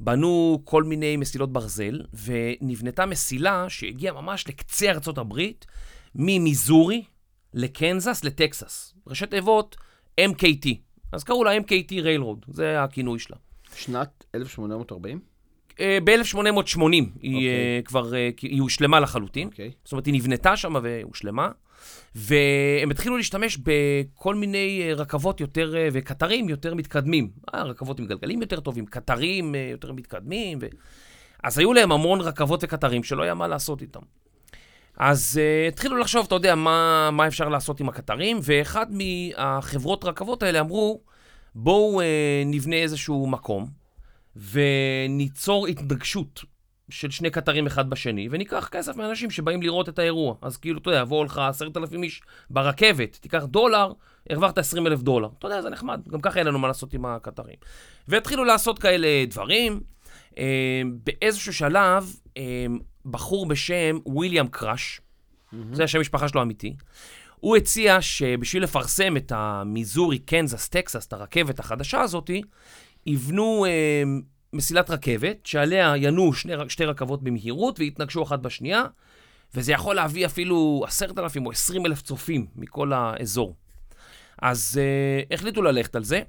בנו 0.00 0.60
כל 0.64 0.82
מיני 0.82 1.16
מסילות 1.16 1.52
ברזל, 1.52 2.00
ונבנתה 2.24 3.06
מסילה 3.06 3.66
שהגיעה 3.68 4.14
ממש 4.14 4.48
לקצה 4.48 4.90
ארצות 4.90 5.18
הברית, 5.18 5.66
ממיזורי 6.14 7.04
לקנזס 7.54 8.24
לטקסס. 8.24 8.94
ראשי 9.06 9.26
תיבות 9.26 9.76
MKT. 10.20 10.68
אז 11.12 11.24
קראו 11.24 11.44
לה 11.44 11.58
MKT 11.58 11.92
Railroad, 11.92 12.52
זה 12.52 12.82
הכינוי 12.82 13.18
שלה. 13.18 13.36
שנת 13.76 14.24
1840? 14.34 15.35
ב-1880 15.80 16.80
היא 16.82 17.02
אוקיי. 17.02 17.48
אה, 17.48 17.80
כבר, 17.84 18.14
אה, 18.14 18.30
היא 18.42 18.60
הושלמה 18.60 19.00
לחלוטין. 19.00 19.48
אוקיי. 19.48 19.70
זאת 19.84 19.92
אומרת, 19.92 20.06
היא 20.06 20.14
נבנתה 20.14 20.56
שם 20.56 20.74
והושלמה, 20.82 21.48
והם 22.14 22.90
התחילו 22.90 23.16
להשתמש 23.16 23.58
בכל 23.62 24.34
מיני 24.34 24.82
אה, 24.82 24.94
רכבות 24.94 25.40
יותר, 25.40 25.76
אה, 25.76 25.88
וקטרים 25.92 26.48
יותר 26.48 26.74
מתקדמים. 26.74 27.30
אה, 27.54 27.62
רכבות 27.62 27.98
עם 27.98 28.06
גלגלים 28.06 28.40
יותר 28.40 28.60
טובים, 28.60 28.86
קטרים 28.86 29.54
אה, 29.54 29.68
יותר 29.70 29.92
מתקדמים, 29.92 30.58
ו... 30.60 30.66
אז 31.42 31.58
היו 31.58 31.72
להם 31.72 31.92
המון 31.92 32.20
רכבות 32.20 32.64
וקטרים 32.64 33.02
שלא 33.02 33.22
היה 33.22 33.34
מה 33.34 33.48
לעשות 33.48 33.82
איתם. 33.82 34.00
אז 34.96 35.40
uh, 35.40 35.68
התחילו 35.68 35.96
לחשוב, 35.96 36.24
אתה 36.26 36.34
יודע, 36.34 36.54
מה, 36.54 37.10
מה 37.12 37.26
אפשר 37.26 37.48
לעשות 37.48 37.80
עם 37.80 37.88
הקטרים, 37.88 38.38
ואחד 38.42 38.86
מהחברות 38.90 40.04
רכבות 40.04 40.42
האלה 40.42 40.60
אמרו, 40.60 41.00
בואו 41.54 42.00
uh, 42.00 42.04
נבנה 42.46 42.76
איזשהו 42.76 43.26
מקום, 43.26 43.66
וניצור 44.36 45.66
התנגשות 45.66 46.44
של 46.90 47.10
שני 47.10 47.30
קטרים 47.30 47.66
אחד 47.66 47.90
בשני, 47.90 48.28
וניקח 48.30 48.68
כסף 48.72 48.96
מאנשים 48.96 49.30
שבאים 49.30 49.62
לראות 49.62 49.88
את 49.88 49.98
האירוע. 49.98 50.34
אז 50.42 50.56
כאילו, 50.56 50.78
אתה 50.78 50.90
יודע, 50.90 51.00
יבואו 51.00 51.24
לך 51.24 51.38
עשרת 51.38 51.76
אלפים 51.76 52.02
איש 52.02 52.22
ברכבת, 52.50 53.18
תיקח 53.20 53.44
דולר, 53.44 53.92
הרווחת 54.30 54.58
עשרים 54.58 54.86
אלף 54.86 55.00
דולר. 55.00 55.28
אתה 55.38 55.46
יודע, 55.46 55.62
זה 55.62 55.70
נחמד, 55.70 56.00
גם 56.08 56.20
ככה 56.20 56.38
אין 56.38 56.46
לנו 56.46 56.58
מה 56.58 56.68
לעשות 56.68 56.94
עם 56.94 57.06
הקטרים. 57.06 57.56
והתחילו 58.08 58.44
לעשות 58.44 58.78
כאלה 58.78 59.24
דברים. 59.28 59.80
אה, 60.38 60.82
באיזשהו 61.04 61.52
שלב, 61.52 62.14
אה, 62.36 62.66
בחור 63.06 63.46
בשם 63.46 63.98
וויליאם 64.06 64.48
קראש, 64.48 65.00
זה 65.72 65.84
השם 65.84 66.00
משפחה 66.00 66.28
שלו 66.28 66.40
האמיתי, 66.40 66.76
הוא 67.36 67.56
הציע 67.56 68.00
שבשביל 68.00 68.62
לפרסם 68.62 69.16
את 69.16 69.32
המיזורי, 69.34 70.18
קנזס, 70.18 70.68
טקסס, 70.68 71.06
את 71.06 71.12
הרכבת 71.12 71.58
החדשה 71.58 72.00
הזאתי, 72.00 72.42
יבנו 73.06 73.64
אה, 73.64 74.02
מסילת 74.52 74.90
רכבת, 74.90 75.46
שעליה 75.46 75.96
ינועו 75.96 76.32
שני, 76.32 76.52
שתי 76.68 76.84
רכבות 76.84 77.22
במהירות 77.22 77.80
ויתנגשו 77.80 78.22
אחת 78.22 78.38
בשנייה, 78.38 78.84
וזה 79.54 79.72
יכול 79.72 79.94
להביא 79.94 80.26
אפילו 80.26 80.84
עשרת 80.86 81.18
אלפים 81.18 81.46
או 81.46 81.50
עשרים 81.50 81.86
אלף 81.86 82.02
צופים 82.02 82.46
מכל 82.56 82.92
האזור. 82.92 83.56
אז 84.42 84.80
אה, 84.82 85.34
החליטו 85.34 85.62
ללכת 85.62 85.96
על 85.96 86.04
זה, 86.04 86.22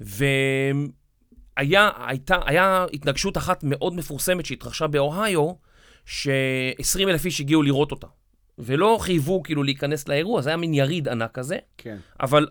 והיה 0.00 1.90
הייתה, 2.06 2.36
היה 2.46 2.86
התנגשות 2.92 3.36
אחת 3.36 3.64
מאוד 3.64 3.94
מפורסמת 3.94 4.46
שהתרחשה 4.46 4.86
באוהיו, 4.86 5.52
ש-20 6.04 7.00
אלף 7.02 7.24
איש 7.24 7.40
הגיעו 7.40 7.62
לראות 7.62 7.90
אותה. 7.90 8.06
ולא 8.58 8.98
חייבו 9.00 9.42
כאילו 9.42 9.62
להיכנס 9.62 10.08
לאירוע, 10.08 10.42
זה 10.42 10.50
היה 10.50 10.56
מין 10.56 10.74
יריד 10.74 11.08
ענק 11.08 11.32
כזה, 11.32 11.58
כן. 11.78 11.96
אבל 12.20 12.46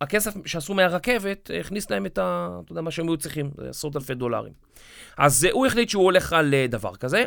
הכסף 0.00 0.34
שעשו 0.46 0.74
מהרכבת 0.74 1.50
הכניס 1.60 1.90
להם 1.90 2.06
את 2.06 2.18
ה... 2.18 2.48
אתה 2.64 2.72
יודע, 2.72 2.80
מה 2.82 2.90
שהם 2.90 3.08
היו 3.08 3.16
צריכים, 3.16 3.50
זה 3.60 3.68
עשרות 3.68 3.96
אלפי 3.96 4.14
דולרים. 4.14 4.52
אז 5.18 5.44
אה, 5.44 5.50
הוא 5.52 5.66
החליט 5.66 5.88
שהוא 5.88 6.04
הולך 6.04 6.32
על 6.32 6.54
אה, 6.54 6.66
דבר 6.68 6.96
כזה, 6.96 7.24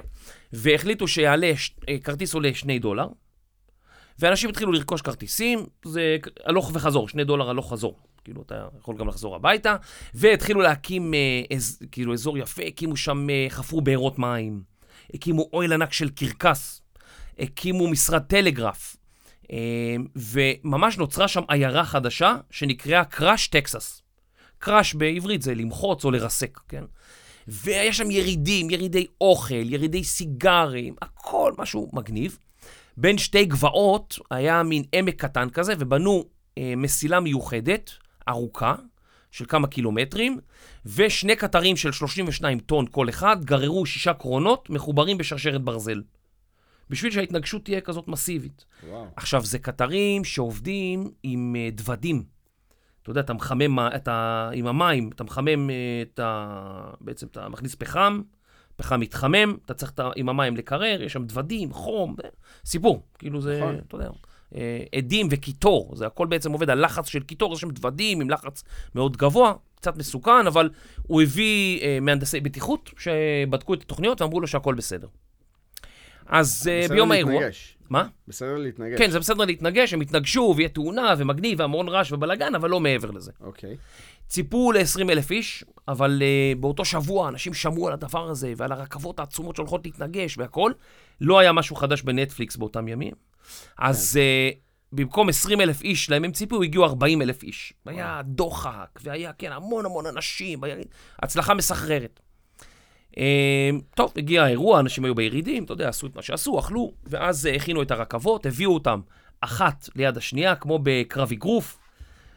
והחליטו 0.54 1.08
שיעלה, 1.08 1.52
ש- 1.56 1.76
אה, 1.90 1.98
כרטיס 2.04 2.34
עולה 2.34 2.54
2 2.54 2.82
דולר, 2.82 3.08
ואנשים 4.20 4.50
התחילו 4.50 4.72
לרכוש 4.72 5.02
כרטיסים, 5.02 5.66
זה 5.86 6.18
הלוך 6.46 6.72
וחזור, 6.74 7.10
2 7.10 7.28
דולר 7.28 7.50
הלוך 7.50 7.72
חזור. 7.72 8.00
כאילו, 8.24 8.42
אתה 8.42 8.68
יכול 8.80 8.98
גם 8.98 9.08
לחזור 9.08 9.36
הביתה, 9.36 9.76
והתחילו 10.14 10.62
להקים 10.62 11.14
אה, 11.14 11.56
אז, 11.56 11.80
כאילו 11.92 12.14
אזור 12.14 12.38
יפה, 12.38 12.64
הקימו 12.64 12.98
שם, 12.98 13.30
אה, 13.30 13.46
חפרו 13.50 13.82
בארות 13.82 14.20
מים, 14.20 14.64
הקימו 15.14 15.50
אוהל 15.54 15.74
ענק 15.74 15.94
של 15.94 16.10
קרקס, 16.10 16.82
הקימו 17.40 17.88
משרד 17.88 18.22
טלגרף, 18.22 18.96
אה, 18.96 18.99
וממש 20.16 20.98
נוצרה 20.98 21.28
שם 21.28 21.42
עיירה 21.48 21.86
חדשה 21.86 22.38
שנקראה 22.52 23.04
קראש 23.04 23.48
טקסס. 23.48 24.02
Crush 24.60 24.94
בעברית 24.94 25.42
זה 25.42 25.56
למחוץ 25.56 26.06
או 26.06 26.12
לרסק, 26.12 26.60
כן? 26.68 26.84
והיה 27.48 27.94
שם 27.94 28.12
ירידים, 28.12 28.70
ירידי 28.70 29.08
אוכל, 29.22 29.74
ירידי 29.74 30.04
סיגרים, 30.04 30.96
הכל 31.02 31.54
משהו 31.58 31.90
מגניב. 31.94 32.38
בין 32.98 33.18
שתי 33.18 33.46
גבעות 33.46 34.20
היה 34.32 34.64
מין 34.64 34.84
עמק 34.94 35.16
קטן 35.22 35.50
כזה, 35.50 35.74
ובנו 35.80 36.26
אה, 36.58 36.74
מסילה 36.78 37.20
מיוחדת, 37.20 37.92
ארוכה, 38.30 38.76
של 39.32 39.46
כמה 39.48 39.68
קילומטרים, 39.68 40.40
ושני 40.86 41.36
קטרים 41.36 41.78
של 41.78 41.92
32 41.92 42.60
טון 42.60 42.86
כל 42.92 43.10
אחד 43.10 43.46
גררו 43.46 43.86
שישה 43.86 44.14
קרונות 44.14 44.70
מחוברים 44.70 45.18
בשרשרת 45.18 45.62
ברזל. 45.62 46.02
בשביל 46.90 47.12
שההתנגשות 47.12 47.66
תהיה 47.66 47.82
כזאת 47.82 48.08
מסיבית. 48.08 48.66
וואו. 48.90 49.06
עכשיו, 49.16 49.46
זה 49.46 49.60
קטרים 49.60 50.24
שעובדים 50.24 51.12
עם 51.24 51.56
אה, 51.60 51.70
דוודים. 51.72 52.24
אתה 53.02 53.12
יודע, 53.12 53.22
אתה 53.22 53.34
מחמם 53.34 53.80
את 53.80 54.08
ה... 54.08 54.50
עם 54.54 54.68
המים, 54.68 55.10
אתה 55.16 55.24
מחמם 55.24 55.70
אה, 55.70 55.76
את 56.02 56.20
ה... 56.20 56.92
בעצם 57.02 57.28
אתה 57.28 57.50
מכניס 57.50 57.76
פחם, 57.76 58.22
פחם 58.76 59.00
מתחמם, 59.00 59.58
אתה 59.66 59.74
צריך 59.74 59.92
את 59.92 60.00
ה... 60.00 60.10
עם 60.16 60.30
המים 60.30 60.58
לקרר, 60.58 61.02
יש 61.02 61.14
שם 61.14 61.24
דוודים, 61.24 61.74
חום, 61.74 62.16
אה, 62.24 62.30
סיפור. 62.66 63.04
כאילו 63.18 63.42
זה, 63.42 63.60
נכון. 63.60 63.80
אתה 63.88 63.96
יודע, 63.96 64.10
עדים 64.96 65.28
וקיטור, 65.32 65.96
זה 65.96 66.08
הכל 66.08 66.28
בעצם 66.28 66.52
עובד 66.52 66.70
על 66.70 66.86
לחץ 66.86 67.08
של 67.08 67.24
קיטור, 67.24 67.54
יש 67.54 67.62
שם 67.62 67.70
דוודים 67.70 68.22
עם 68.22 68.30
לחץ 68.30 68.64
מאוד 68.96 69.18
גבוה, 69.18 69.54
קצת 69.76 69.98
מסוכן, 69.98 70.48
אבל 70.48 70.70
הוא 71.04 71.22
הביא 71.22 71.82
אה, 71.82 71.98
מהנדסי 72.02 72.40
בטיחות 72.40 72.90
שבדקו 72.98 73.74
את 73.74 73.82
התוכניות 73.82 74.22
ואמרו 74.22 74.42
לו 74.42 74.48
שהכל 74.48 74.76
בסדר. 74.76 75.08
אז 76.30 76.70
אה, 76.72 76.82
בסדר 76.82 76.94
ביום 76.94 77.12
האירוע... 77.12 77.34
להתנגש. 77.34 77.78
מה? 77.90 78.08
בסדר 78.28 78.56
להתנגש. 78.56 78.98
כן, 78.98 79.12
זה 79.12 79.20
בסדר 79.20 79.46
להתנגש, 79.46 79.94
הם 79.94 80.02
יתנגשו 80.02 80.54
ויהיה 80.58 80.70
תאונה 80.70 81.14
ומגניב 81.18 81.60
והמון 81.60 81.88
רעש 81.88 82.12
ובלאגן, 82.12 82.56
אבל 82.56 82.70
לא 82.70 82.80
מעבר 82.80 83.12
לזה. 83.12 83.32
אוקיי. 83.42 83.76
ציפו 84.28 84.72
ל-20 84.72 85.12
אלף 85.12 85.32
איש, 85.32 85.64
אבל 85.88 86.22
uh, 86.22 86.60
באותו 86.60 86.86
שבוע 86.86 87.30
אנשים 87.30 87.54
שמעו 87.54 87.88
על 87.88 87.94
הדבר 87.94 88.30
הזה 88.30 88.54
ועל 88.58 88.72
הרכבות 88.72 89.20
העצומות 89.20 89.56
שהולכות 89.56 89.86
להתנגש 89.86 90.38
והכל. 90.38 90.72
לא 91.22 91.40
היה 91.40 91.52
משהו 91.52 91.76
חדש 91.76 92.02
בנטפליקס 92.02 92.56
באותם 92.56 92.88
ימים. 92.88 93.14
אז 93.78 94.20
uh, 94.20 94.58
במקום 94.92 95.30
20 95.30 95.62
אלף 95.62 95.82
איש 95.82 96.10
להם 96.10 96.24
הם 96.24 96.32
ציפו, 96.32 96.64
הגיעו 96.64 96.86
40 96.86 97.22
אלף 97.22 97.44
איש. 97.44 97.74
היה 97.86 98.22
דוחק, 98.26 99.00
והיה, 99.04 99.34
כן, 99.34 99.52
המון 99.52 99.86
המון 99.86 100.06
אנשים, 100.06 100.64
היה 100.64 100.76
הצלחה 101.20 101.54
מסחררת. 101.54 102.20
Uh, 103.12 103.20
טוב, 103.96 104.14
הגיע 104.18 104.44
האירוע, 104.44 104.80
אנשים 104.80 105.06
היו 105.06 105.16
בירידים, 105.16 105.64
אתה 105.64 105.74
יודע, 105.74 105.90
עשו 105.90 106.08
את 106.08 106.16
מה 106.16 106.22
שעשו, 106.22 106.60
אכלו, 106.60 106.92
ואז 107.04 107.46
uh, 107.46 107.56
הכינו 107.56 107.82
את 107.82 107.92
הרכבות, 107.92 108.46
הביאו 108.46 108.74
אותם 108.74 109.00
אחת 109.42 109.90
ליד 109.96 110.18
השנייה, 110.18 110.56
כמו 110.56 110.80
בקרב 110.84 111.32
אגרוף. 111.32 111.78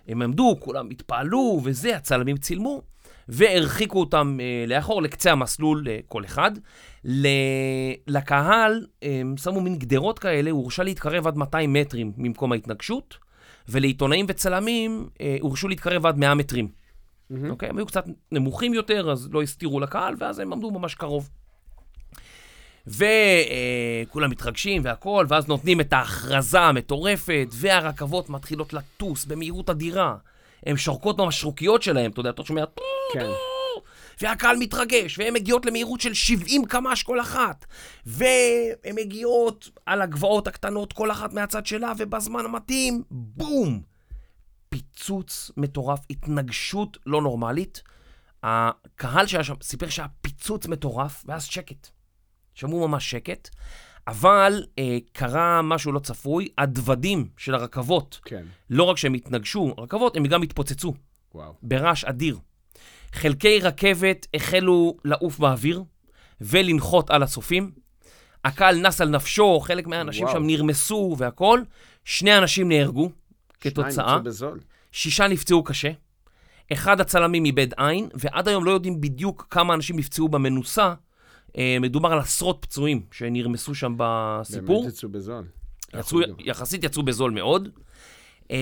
הם 0.09 0.23
עמדו, 0.23 0.57
כולם 0.61 0.91
התפעלו 0.91 1.61
וזה, 1.65 1.97
הצלמים 1.97 2.37
צילמו, 2.37 2.83
והרחיקו 3.29 4.01
אותם 4.01 4.39
אה, 4.41 4.65
לאחור 4.67 5.03
לקצה 5.03 5.33
המסלול 5.33 5.85
אה, 5.89 5.99
כל 6.09 6.25
אחד. 6.25 6.51
ל... 7.05 7.27
לקהל 8.07 8.87
הם 9.03 9.37
שמו 9.37 9.61
מין 9.61 9.79
גדרות 9.79 10.19
כאלה, 10.19 10.51
הוא 10.51 10.61
הורשה 10.61 10.83
להתקרב 10.83 11.27
עד 11.27 11.37
200 11.37 11.73
מטרים 11.73 12.13
ממקום 12.17 12.53
ההתנגשות, 12.53 13.19
ולעיתונאים 13.69 14.27
וצלמים 14.29 15.09
אה, 15.21 15.37
הורשו 15.41 15.69
להתקרב 15.69 16.07
עד 16.07 16.19
100 16.19 16.35
מטרים. 16.35 16.69
מהמם. 17.33 17.51
אוקיי? 17.51 17.69
הם 17.69 17.79
היו 17.79 17.87
קצת 17.87 18.05
נמוכים 18.33 18.75
יותר, 18.75 19.11
אז 19.11 19.29
לא 19.33 19.43
הסתירו 19.43 19.81
לקהל, 19.81 20.15
ואז 20.19 20.39
הם 20.39 20.53
עמדו 20.53 20.71
ממש 20.71 20.95
קרוב. 20.95 21.31
וכולם 22.87 24.31
מתרגשים 24.31 24.83
והכול, 24.85 25.27
ואז 25.29 25.49
נותנים 25.49 25.81
את 25.81 25.93
ההכרזה 25.93 26.61
המטורפת, 26.61 27.49
והרכבות 27.53 28.31
מתחילות 28.31 28.73
לטוס 28.73 29.25
במהירות 29.25 29.71
אדירה. 29.71 30.17
הן 30.67 30.77
שורקות 30.77 31.17
במשרוקיות 31.17 31.83
שלהן, 31.83 32.11
אתה 32.11 32.21
יודע, 32.21 32.31
אתה 32.31 32.45
שומע... 32.45 32.65
כן. 33.13 33.27
והקהל 34.21 34.57
מתרגש, 34.57 35.19
והן 35.19 35.35
מגיעות 35.35 35.67
למהירות 35.67 36.01
של 36.01 36.15
70 36.15 36.65
קמ"ש 36.65 37.03
כל 37.03 37.21
אחת. 37.21 37.65
והן 38.07 38.95
מגיעות 38.95 39.71
על 39.87 40.03
הגבעות 40.03 40.47
הקטנות, 40.47 40.93
כל 40.93 41.11
אחת 41.11 41.33
מהצד 41.33 41.67
שלה, 41.67 41.93
ובזמן 41.99 42.45
המתאים, 42.45 43.03
בום! 43.11 43.92
פיצוץ 44.73 45.51
מטורף, 45.57 46.01
התנגשות 46.11 46.99
לא 47.07 47.23
נורמלית. 47.23 47.83
הקהל 48.43 49.27
שהיה 49.27 49.45
שם 49.45 49.55
סיפר 49.63 49.89
שהיה 49.89 50.09
פיצוץ 50.21 50.67
מטורף, 50.67 51.25
ואז 51.27 51.45
שקט. 51.45 51.89
שמעו 52.55 52.89
ממש 52.89 53.11
שקט, 53.11 53.49
אבל 54.09 54.65
אה, 54.79 54.99
קרה 55.13 55.63
משהו 55.63 55.93
לא 55.93 55.99
צפוי, 55.99 56.49
הדוודים 56.59 57.29
של 57.37 57.55
הרכבות, 57.55 58.21
כן. 58.25 58.45
לא 58.71 58.85
רק 58.85 58.97
שהם 58.97 59.15
התנגשו, 59.15 59.75
רכבות, 59.79 60.17
הם 60.17 60.27
גם 60.27 60.43
התפוצצו 60.43 60.95
וואו. 61.35 61.55
ברעש 61.63 62.05
אדיר. 62.05 62.39
חלקי 63.13 63.61
רכבת 63.61 64.27
החלו 64.35 64.97
לעוף 65.05 65.39
באוויר 65.39 65.85
ולנחות 66.41 67.11
על 67.11 67.23
הצופים. 67.23 67.71
הקהל 68.45 68.81
נס 68.87 69.01
על 69.01 69.09
נפשו, 69.09 69.61
חלק 69.61 69.87
מהאנשים 69.87 70.25
וואו. 70.25 70.37
שם 70.37 70.47
נרמסו 70.47 71.15
והכול. 71.19 71.65
שני 72.05 72.39
אנשים 72.39 72.69
נהרגו 72.69 73.11
כתוצאה. 73.63 74.19
שישה 74.93 75.29
נפצעו 75.29 75.65
קשה. 75.65 75.91
אחד 76.73 77.01
הצלמים 77.01 77.45
איבד 77.45 77.69
עין, 77.77 78.09
ועד 78.15 78.49
היום 78.49 78.65
לא 78.65 78.71
יודעים 78.71 79.01
בדיוק 79.01 79.47
כמה 79.51 79.75
אנשים 79.75 79.97
נפצעו 79.97 80.29
במנוסה. 80.29 80.95
אה, 81.59 81.77
מדובר 81.81 82.13
על 82.13 82.19
עשרות 82.19 82.59
פצועים 82.61 83.03
שנרמסו 83.13 83.75
שם 83.75 83.95
בסיפור. 83.97 84.83
באמת 84.83 84.95
יצאו 84.95 85.09
בזול. 85.09 85.45
יצאו? 85.99 86.19
יחסית 86.39 86.85
יצאו 86.85 87.03
בזול 87.03 87.31
מאוד. 87.31 87.69
Um, 88.43 88.55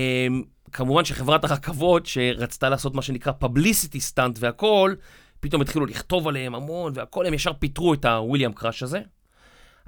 כמובן 0.73 1.05
שחברת 1.05 1.45
הרכבות, 1.45 2.07
שרצתה 2.07 2.69
לעשות 2.69 2.95
מה 2.95 3.03
שנקרא 3.03 3.33
publicity 3.45 4.15
stunt 4.15 4.39
והכל, 4.39 4.95
פתאום 5.41 5.63
התחילו 5.63 5.87
לכתוב 5.87 6.29
עליהם 6.29 6.55
המון 6.55 6.93
והכל, 6.95 7.27
הם 7.27 7.35
ישר 7.35 7.53
פיטרו 7.53 7.95
את 7.95 8.05
הוויליאם 8.05 8.53
קראש 8.53 8.83
הזה. 8.83 9.01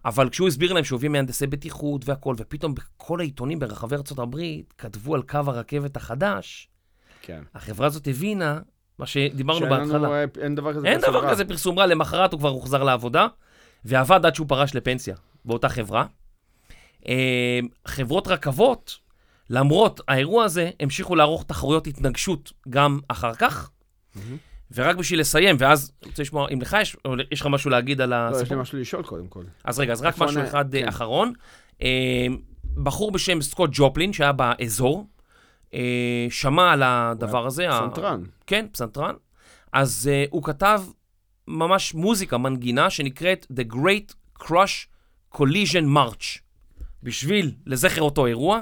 אבל 0.05 0.29
כשהוא 0.29 0.49
הסביר 0.49 0.73
להם 0.73 0.85
שהוא 0.85 0.97
הביא 0.97 1.09
מהנדסי 1.09 1.47
בטיחות 1.47 2.09
והכל, 2.09 2.35
ופתאום 2.39 2.75
בכל 2.75 3.21
העיתונים 3.21 3.59
ברחבי 3.59 3.97
הברית 4.19 4.75
כתבו 4.79 5.15
על 5.15 5.23
קו 5.23 5.39
הרכבת 5.47 5.97
החדש, 5.97 6.69
כן. 7.23 7.43
החברה 7.55 7.87
הזאת 7.87 8.07
הבינה 8.07 8.59
מה 8.99 9.07
שדיברנו 9.07 9.59
שאין 9.59 9.71
בהתחלה. 9.71 9.99
לנו, 9.99 10.15
אה, 10.15 10.25
אין 10.41 10.55
דבר 10.55 10.75
כזה 10.75 10.89
אין 10.89 11.01
פרסום 11.01 11.15
דבר 11.15 11.25
רע. 11.25 11.31
כזה 11.31 11.45
פרסום 11.45 11.79
רע, 11.79 11.87
למחרת 11.87 12.33
הוא 12.33 12.41
כבר 12.41 12.49
הוחזר 12.49 12.83
לעבודה, 12.83 13.27
ועבד 13.85 14.27
עד 14.27 14.35
שהוא 14.35 14.49
פרש 14.49 14.75
לפנסיה 14.75 15.17
באותה 15.45 15.69
חברה. 15.69 16.07
אה, 17.09 17.61
חברות 17.87 18.29
רכבות, 18.29 18.99
למרות 19.51 20.01
האירוע 20.09 20.45
הזה, 20.45 20.71
המשיכו 20.81 21.17
לערוך 21.17 21.45
תחרויות 21.45 21.87
התנגשות 21.87 22.53
גם 22.69 23.01
אחר 23.09 23.35
כך. 23.35 23.71
מהמם. 24.15 24.37
ורק 24.75 24.97
בשביל 24.97 25.21
לסיים, 25.21 25.57
ואז 25.59 25.93
אני 26.03 26.11
רוצה 26.11 26.23
לשמוע 26.23 26.49
אם 26.53 26.61
לך 26.61 26.77
יש, 26.81 26.97
או 27.05 27.15
יש 27.31 27.41
לך 27.41 27.47
משהו 27.47 27.71
להגיד 27.71 28.01
על 28.01 28.09
לא, 28.09 28.31
יש 28.31 28.37
לי 28.37 28.41
הסיפור. 28.43 28.59
משהו 28.63 28.79
לשאול 28.79 29.03
קודם 29.03 29.27
כל. 29.27 29.43
אז 29.65 29.79
רגע, 29.81 29.93
אז 29.93 30.03
רק 30.03 30.19
משהו 30.19 30.39
אני- 30.41 30.49
אחד 30.49 30.75
אה, 30.75 30.81
כן. 30.83 30.89
אחרון. 30.89 31.33
אה, 31.83 32.27
בחור 32.83 33.11
בשם 33.13 33.41
סקוט 33.43 33.71
ג'ופלין, 33.73 34.13
שהיה 34.13 34.33
באזור, 34.33 35.07
אה, 35.75 35.81
שמע 36.31 36.73
על 36.73 36.83
הדבר 36.83 37.47
הזה. 37.47 37.71
ה- 37.71 37.79
פסנתרן. 37.89 38.23
כן, 38.47 38.67
פסנתרן. 38.73 39.15
אז 39.73 40.11
uh, 40.13 40.29
הוא 40.31 40.43
כתב 40.43 40.83
ממש 41.49 41.95
מוזיקה, 41.95 42.39
מנגינה, 42.39 42.91
שנקראת 42.91 43.47
The 43.53 43.75
Great 43.75 44.15
Crush 44.43 44.87
Collision 45.35 45.85
March. 45.97 46.39
בשביל, 47.03 47.55
לזכר 47.67 48.03
אותו 48.03 48.27
אירוע, 48.27 48.61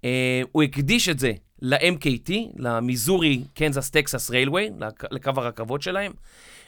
uh, 0.00 0.04
הוא 0.52 0.62
הקדיש 0.62 1.08
את 1.08 1.18
זה 1.18 1.32
ל-MKT, 1.62 2.32
למיזורי 2.56 3.44
קנזס 3.54 3.90
טקסס 3.90 4.30
ריילווי, 4.30 4.70
לקו 5.10 5.30
הרכבות 5.36 5.82
שלהם, 5.82 6.12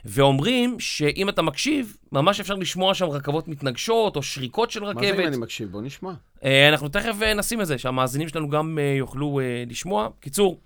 ואומרים 0.05 0.81
שאם 0.81 1.29
אתה 1.29 1.43
מקשיב, 1.43 1.97
ממש 2.13 2.41
אפשר 2.41 2.55
לשמוע 2.55 2.95
שם 2.95 3.07
רכבות 3.07 3.49
מתנגשות 3.49 4.17
או 4.17 4.23
שריקות 4.23 4.71
של 4.71 4.81
מה 4.81 4.87
זה 4.87 4.93
אם 4.93 5.15
רכבת. 5.15 5.27
אני 5.27 5.37
מקשיב? 5.37 5.71
בוא 5.71 5.83
נשמע. 5.83 6.13
אה, 6.45 6.69
אנחנו 6.69 6.89
תכף 6.89 7.23
אה, 7.23 7.35
נשים 7.35 7.61
את 7.61 7.67
זה, 7.67 7.79
שהמאזינים 7.79 8.29
שלנו 8.29 8.49
גם 8.49 8.79
אה, 8.79 8.95
יוכלו 8.99 9.41
לשמוע. 9.67 10.09
קיצור, 10.21 10.61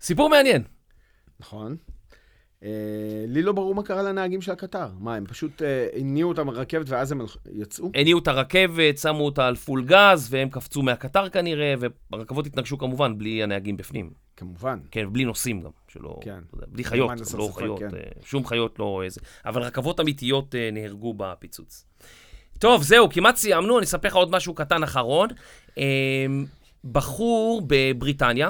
סיפור 0.00 0.28
מעניין. 0.28 0.62
נכון. 1.40 1.76
אה, 2.64 3.24
לי 3.28 3.42
לא 3.42 3.52
ברור 3.52 3.74
מה 3.74 3.82
קרה 3.82 4.02
לנהגים 4.02 4.40
של 4.40 4.52
הקטר. 4.52 4.88
מה, 4.98 5.14
הם 5.14 5.26
פשוט 5.26 5.62
אה, 5.62 5.86
הניעו 5.96 6.28
אותם 6.28 6.46
ברכבת 6.46 6.88
ואז 6.88 7.12
הם 7.12 7.20
יצאו? 7.52 7.90
הניעו 7.94 8.18
את 8.18 8.28
הרכבת, 8.28 8.98
שמו 8.98 9.24
אותה 9.24 9.46
על 9.46 9.56
פול 9.56 9.84
גז, 9.84 10.28
והם 10.30 10.48
קפצו 10.50 10.82
מהקטר 10.82 11.28
כנראה, 11.28 11.74
והרכבות 12.10 12.46
התנגשו 12.46 12.78
כמובן 12.78 13.18
בלי 13.18 13.42
הנהגים 13.42 13.76
בפנים. 13.76 14.10
כמובן. 14.36 14.78
כן, 14.90 15.12
בלי 15.12 15.24
נוסעים 15.24 15.60
גם, 15.60 15.70
שלא... 15.88 16.18
כן. 16.20 16.38
בלי 16.68 16.84
חיות, 16.84 17.10
לא 17.38 17.48
חיות, 17.54 17.78
כן. 17.78 17.88
אה, 17.94 18.00
שום 18.24 18.46
חיות 18.46 18.78
לא 18.78 19.02
איזה. 19.04 19.20
אבל 19.44 19.62
רכבות 19.62 20.00
אמיתיות 20.00 20.54
נהרגו 20.72 21.14
בפיצוץ. 21.14 21.86
טוב, 22.58 22.82
זהו, 22.82 23.08
כמעט 23.10 23.36
סיימנו, 23.36 23.78
אני 23.78 23.84
אספר 23.84 24.08
לך 24.08 24.16
עוד 24.16 24.30
משהו 24.30 24.54
קטן 24.54 24.82
אחרון. 24.82 25.28
בחור 26.84 27.62
בבריטניה, 27.66 28.48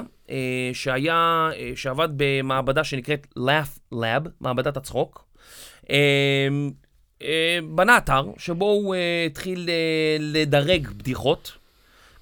שהיה, 0.73 1.49
אה, 1.55 1.71
שעבד 1.75 2.09
במעבדה 2.17 2.83
שנקראת 2.83 3.27
Laugh 3.37 3.93
Lab, 3.93 4.29
מעבדת 4.39 4.77
הצחוק, 4.77 5.25
אה, 5.89 6.47
אה, 7.21 7.59
בנה 7.69 7.97
אתר 7.97 8.25
שבו 8.37 8.65
הוא 8.65 8.95
אה, 8.95 9.25
התחיל 9.25 9.69
אה, 9.69 10.17
לדרג 10.19 10.87
בדיחות, 10.87 11.57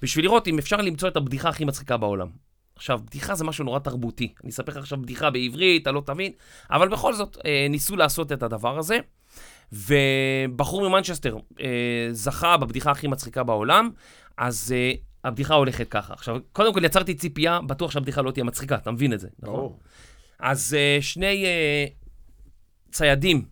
בשביל 0.02 0.24
לראות 0.24 0.48
אם 0.48 0.58
אפשר 0.58 0.76
למצוא 0.76 1.08
את 1.08 1.16
הבדיחה 1.16 1.48
הכי 1.48 1.64
מצחיקה 1.64 1.96
בעולם. 1.96 2.28
עכשיו, 2.76 3.00
בדיחה 3.06 3.34
זה 3.34 3.44
משהו 3.44 3.64
נורא 3.64 3.78
תרבותי. 3.78 4.34
אני 4.42 4.50
אספר 4.50 4.72
לך 4.72 4.78
עכשיו 4.78 5.02
בדיחה 5.02 5.30
בעברית, 5.30 5.82
אתה 5.82 5.92
לא 5.92 6.02
תבין, 6.06 6.32
אבל 6.70 6.88
בכל 6.88 7.14
זאת, 7.14 7.36
אה, 7.46 7.66
ניסו 7.70 7.96
לעשות 7.96 8.32
את 8.32 8.42
הדבר 8.42 8.78
הזה. 8.78 8.98
ובחור 9.72 10.88
ממנצ'סטר 10.88 11.36
אה, 11.60 12.08
זכה 12.10 12.56
בבדיחה 12.56 12.90
הכי 12.90 13.06
מצחיקה 13.06 13.42
בעולם, 13.42 13.90
אז 14.38 14.74
אה, 14.76 14.92
הבדיחה 15.24 15.54
הולכת 15.54 15.88
ככה. 15.88 16.14
עכשיו, 16.14 16.36
קודם 16.52 16.74
כל 16.74 16.84
יצרתי 16.84 17.14
ציפייה, 17.14 17.60
בטוח 17.60 17.90
שהבדיחה 17.90 18.22
לא 18.22 18.30
תהיה 18.30 18.44
מצחיקה, 18.44 18.74
אתה 18.74 18.90
מבין 18.90 19.12
את 19.12 19.20
זה, 19.20 19.28
נכון? 19.38 19.72
אז 20.38 20.76
uh, 20.76 21.02
שני 21.02 21.44
uh, 21.44 22.92
ציידים 22.92 23.44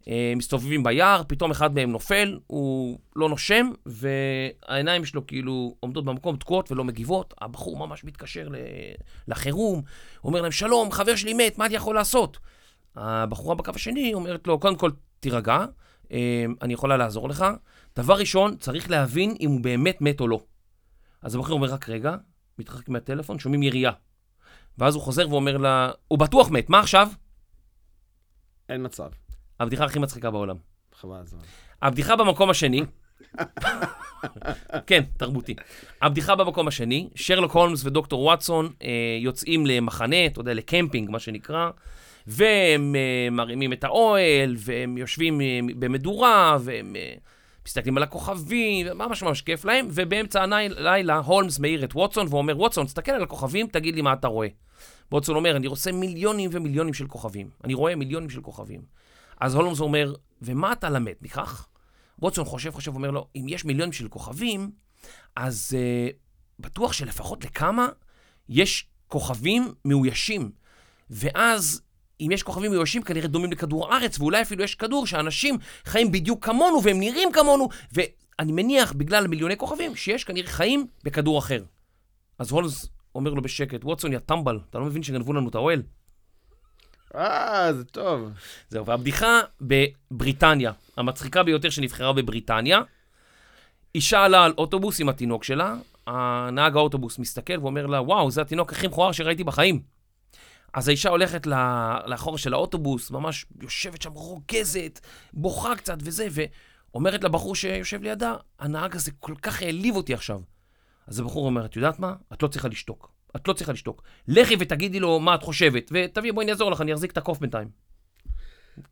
uh, 0.00 0.06
מסתובבים 0.36 0.82
ביער, 0.82 1.22
פתאום 1.28 1.50
אחד 1.50 1.74
מהם 1.74 1.90
נופל, 1.90 2.38
הוא 2.46 2.98
לא 3.16 3.28
נושם, 3.28 3.70
והעיניים 3.86 5.04
שלו 5.04 5.26
כאילו 5.26 5.74
עומדות 5.80 6.04
במקום 6.04 6.36
תקועות 6.36 6.72
ולא 6.72 6.84
מגיבות. 6.84 7.34
הבחור 7.40 7.76
ממש 7.76 8.04
מתקשר 8.04 8.48
לחירום, 9.28 9.82
אומר 10.24 10.42
להם, 10.42 10.52
שלום, 10.52 10.92
חבר 10.92 11.16
שלי 11.16 11.34
מת, 11.34 11.58
מה 11.58 11.66
אני 11.66 11.74
יכול 11.74 11.94
לעשות? 11.94 12.38
הבחורה 12.96 13.54
בקו 13.54 13.72
השני 13.74 14.14
אומרת 14.14 14.46
לו, 14.46 14.58
קודם 14.58 14.76
כל, 14.76 14.90
תירגע, 15.20 15.64
אני 16.62 16.72
יכולה 16.72 16.96
לעזור 16.96 17.28
לך. 17.28 17.44
דבר 17.96 18.14
ראשון, 18.14 18.56
צריך 18.56 18.90
להבין 18.90 19.34
אם 19.40 19.50
הוא 19.50 19.60
באמת 19.60 20.00
מת 20.00 20.20
או 20.20 20.28
לא. 20.28 20.40
אז 21.22 21.34
הבחור 21.34 21.52
אומר, 21.52 21.68
רק 21.68 21.88
רגע, 21.88 22.16
מתרחק 22.58 22.88
מהטלפון, 22.88 23.38
שומעים 23.38 23.62
ירייה. 23.62 23.92
ואז 24.78 24.94
הוא 24.94 25.02
חוזר 25.02 25.28
ואומר 25.30 25.56
לה, 25.56 25.90
הוא 26.08 26.18
בטוח 26.18 26.50
מת, 26.50 26.70
מה 26.70 26.80
עכשיו? 26.80 27.08
אין 28.68 28.84
מצב. 28.84 29.10
הבדיחה 29.60 29.84
הכי 29.84 29.98
מצחיקה 29.98 30.30
בעולם. 30.30 30.56
חבל 30.94 31.16
הזמן. 31.16 31.40
הבדיחה 31.82 32.16
במקום 32.16 32.50
השני, 32.50 32.82
כן, 34.86 35.02
תרבותי. 35.16 35.54
הבדיחה 36.02 36.34
במקום 36.34 36.68
השני, 36.68 37.08
שרלוק 37.14 37.52
הולמס 37.52 37.84
ודוקטור 37.84 38.22
וואטסון 38.22 38.72
אה, 38.82 38.88
יוצאים 39.20 39.66
למחנה, 39.66 40.26
אתה 40.26 40.40
יודע, 40.40 40.54
לקמפינג, 40.54 41.10
מה 41.10 41.18
שנקרא, 41.18 41.70
והם 42.26 42.96
אה, 42.96 43.30
מרימים 43.30 43.72
את 43.72 43.84
האוהל, 43.84 44.56
והם 44.58 44.98
יושבים 44.98 45.40
אה, 45.40 45.60
במדורה, 45.78 46.56
והם 46.60 46.96
אה, 46.96 47.14
מסתכלים 47.70 47.96
על 47.96 48.02
הכוכבים, 48.02 48.86
ממש 48.94 49.22
ממש 49.22 49.42
כיף 49.42 49.64
להם, 49.64 49.88
ובאמצע 49.90 50.42
הלילה 50.42 51.16
הולמס 51.18 51.58
מעיר 51.58 51.84
את 51.84 51.94
ווטסון 51.94 52.26
ואומר, 52.30 52.58
ווטסון, 52.58 52.86
תסתכל 52.86 53.12
על 53.12 53.22
הכוכבים, 53.22 53.66
תגיד 53.66 53.94
לי 53.94 54.02
מה 54.02 54.12
אתה 54.12 54.28
רואה. 54.28 54.48
ווטסון 55.12 55.36
אומר, 55.36 55.56
אני 55.56 55.66
רוצה 55.66 55.92
מיליונים 55.92 56.50
ומיליונים 56.52 56.94
של 56.94 57.06
כוכבים. 57.06 57.50
אני 57.64 57.74
רואה 57.74 57.96
מיליונים 57.96 58.30
של 58.30 58.40
כוכבים. 58.40 58.80
אז 59.40 59.54
הולמס 59.54 59.80
אומר, 59.80 60.14
ומה 60.42 60.72
אתה 60.72 60.90
למד 60.90 61.12
מכך? 61.20 61.66
ווטסון 62.18 62.44
חושב, 62.44 62.70
חושב, 62.70 62.94
אומר 62.94 63.10
לו, 63.10 63.26
אם 63.36 63.46
יש 63.48 63.64
מיליונים 63.64 63.92
של 63.92 64.08
כוכבים, 64.08 64.70
אז 65.36 65.72
uh, 65.72 66.12
בטוח 66.58 66.92
שלפחות 66.92 67.44
לכמה 67.44 67.88
יש 68.48 68.86
כוכבים 69.08 69.74
מאוישים. 69.84 70.50
ואז, 71.10 71.82
אם 72.20 72.28
יש 72.32 72.42
כוכבים 72.42 72.70
מאוישים, 72.70 73.02
כנראה 73.02 73.28
דומים 73.28 73.52
לכדור 73.52 73.92
הארץ, 73.92 74.20
ואולי 74.20 74.42
אפילו 74.42 74.64
יש 74.64 74.74
כדור 74.74 75.06
שאנשים 75.06 75.58
חיים 75.84 76.12
בדיוק 76.12 76.44
כמונו, 76.44 76.82
והם 76.82 77.00
נראים 77.00 77.32
כמונו, 77.32 77.68
ואני 77.92 78.52
מניח, 78.52 78.92
בגלל 78.92 79.26
מיליוני 79.26 79.56
כוכבים, 79.56 79.96
שיש 79.96 80.24
כנראה 80.24 80.48
חיים 80.48 80.86
בכדור 81.04 81.38
אחר. 81.38 81.62
אז 82.38 82.50
הולמס 82.50 82.88
אומר 83.14 83.34
לו 83.34 83.42
בשקט, 83.42 83.84
ווטסון, 83.84 84.12
יא 84.12 84.18
טמבל, 84.18 84.58
אתה 84.70 84.78
לא 84.78 84.84
מבין 84.84 85.02
שגנבו 85.02 85.32
לנו 85.32 85.48
את 85.48 85.54
האוהל? 85.54 85.82
אה, 87.14 87.72
זה 87.72 87.84
טוב. 87.84 88.30
זהו, 88.68 88.86
והבדיחה 88.86 89.40
בבריטניה, 89.60 90.72
המצחיקה 90.96 91.42
ביותר 91.42 91.70
שנבחרה 91.70 92.12
בבריטניה, 92.12 92.80
אישה 93.94 94.24
עלה 94.24 94.44
על 94.44 94.52
אוטובוס 94.58 95.00
עם 95.00 95.08
התינוק 95.08 95.44
שלה, 95.44 95.76
הנהג 96.06 96.76
האוטובוס 96.76 97.18
מסתכל 97.18 97.58
ואומר 97.60 97.86
לה, 97.86 98.02
וואו, 98.02 98.30
זה 98.30 98.40
התינוק 98.40 98.72
הכי 98.72 98.86
מכוער 98.86 99.12
שראיתי 99.12 99.44
בחיים. 99.44 99.82
אז 100.72 100.88
האישה 100.88 101.08
הולכת 101.08 101.46
לאחור 102.06 102.38
של 102.38 102.54
האוטובוס, 102.54 103.10
ממש 103.10 103.46
יושבת 103.62 104.02
שם 104.02 104.12
רוגזת, 104.12 105.00
בוכה 105.32 105.76
קצת 105.76 105.98
וזה, 106.02 106.28
ואומרת 106.30 107.24
לבחור 107.24 107.54
שיושב 107.54 108.02
לידה, 108.02 108.34
הנהג 108.58 108.96
הזה 108.96 109.10
כל 109.18 109.34
כך 109.42 109.62
העליב 109.62 109.96
אותי 109.96 110.14
עכשיו. 110.14 110.40
אז 111.06 111.20
הבחור 111.20 111.46
אומר, 111.46 111.64
את 111.64 111.76
יודעת 111.76 111.98
מה? 111.98 112.14
את 112.32 112.42
לא 112.42 112.48
צריכה 112.48 112.68
לשתוק. 112.68 113.12
את 113.36 113.48
לא 113.48 113.52
צריכה 113.52 113.72
לשתוק. 113.72 114.02
לכי 114.28 114.56
ותגידי 114.58 115.00
לו 115.00 115.20
מה 115.20 115.34
את 115.34 115.42
חושבת, 115.42 115.92
ותביאי, 115.94 116.32
בואי 116.32 116.44
אני 116.44 116.52
אעזור 116.52 116.70
לך, 116.70 116.80
אני 116.80 116.92
אחזיק 116.94 117.12
את 117.12 117.18
הקוף 117.18 117.38
בינתיים. 117.38 117.68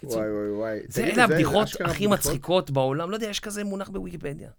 וואי 0.02 0.32
וואי 0.32 0.50
וואי. 0.50 0.78
זה 0.88 1.04
אלה 1.04 1.24
הבדיחות 1.24 1.68
הכי? 1.84 2.06
מצחיקות 2.06 2.70
בעולם, 2.70 3.10
לא 3.10 3.16
יודע, 3.16 3.26
יש 3.26 3.40
כזה 3.40 3.64
מונח 3.64 3.88
בוויקיפדיה. 3.88 4.50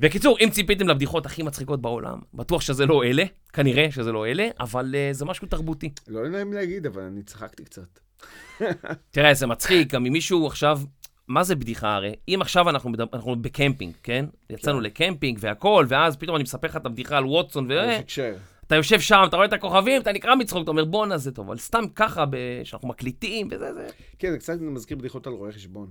בקיצור, 0.00 0.38
אם 0.40 0.48
ציפיתם 0.50 0.88
לבדיחות 0.88 1.26
הכי 1.26 1.42
מצחיקות 1.42 1.80
בעולם, 1.80 2.18
בטוח 2.34 2.60
שזה 2.60 2.86
לא 2.86 3.04
אלה, 3.04 3.24
כנראה 3.52 3.90
שזה 3.90 4.12
לא 4.12 4.26
אלה, 4.26 4.48
אבל 4.60 4.94
uh, 4.94 5.14
זה 5.14 5.24
משהו 5.24 5.48
תרבותי. 5.48 5.90
לא 6.08 6.28
נעים 6.28 6.52
להגיד, 6.52 6.86
אבל 6.86 7.02
אני 7.02 7.22
צחקתי 7.22 7.64
קצת. 7.64 7.98
תראה, 9.10 9.34
זה 9.34 9.46
מצחיק, 9.46 9.92
גם 9.92 10.06
אם 10.06 10.12
מישהו 10.12 10.46
עכשיו, 10.46 10.80
מה 11.28 11.44
זה 11.44 11.54
בדיחה 11.54 11.94
הרי? 11.94 12.14
אם 12.28 12.38
עכשיו 12.40 12.68
אנחנו, 12.68 12.90
מדבר, 12.90 13.06
אנחנו 13.12 13.42
בקמפינג, 13.42 13.94
כן? 14.02 14.24
יצאנו 14.50 14.80
לקמפינג 14.80 15.38
והכל, 15.40 15.86
ואז 15.88 16.16
פתאום 16.16 16.36
אני 16.36 16.42
מספר 16.42 16.68
לך 16.68 16.76
את 16.76 16.86
הבדיחה 16.86 17.16
על 17.16 17.24
ווטסון, 17.24 17.70
ו... 17.70 17.74
יש 17.74 18.00
הקשר. 18.00 18.34
אתה 18.68 18.76
יושב 18.76 19.00
שם, 19.00 19.22
אתה 19.28 19.36
רואה 19.36 19.46
את 19.46 19.52
הכוכבים, 19.52 20.02
אתה 20.02 20.12
נקרע 20.12 20.34
מצחוק, 20.34 20.62
אתה 20.62 20.70
אומר 20.70 20.84
בואנה 20.84 21.18
זה 21.18 21.32
טוב, 21.32 21.46
אבל 21.46 21.58
סתם 21.58 21.84
ככה, 21.94 22.24
שאנחנו 22.64 22.88
מקליטים 22.88 23.48
וזה, 23.50 23.74
זה... 23.74 23.88
כן, 24.18 24.30
זה 24.30 24.38
קצת 24.38 24.60
מזכיר 24.60 24.96
בדיחות 24.96 25.26
על 25.26 25.32
רואי 25.32 25.52
חשבון. 25.52 25.90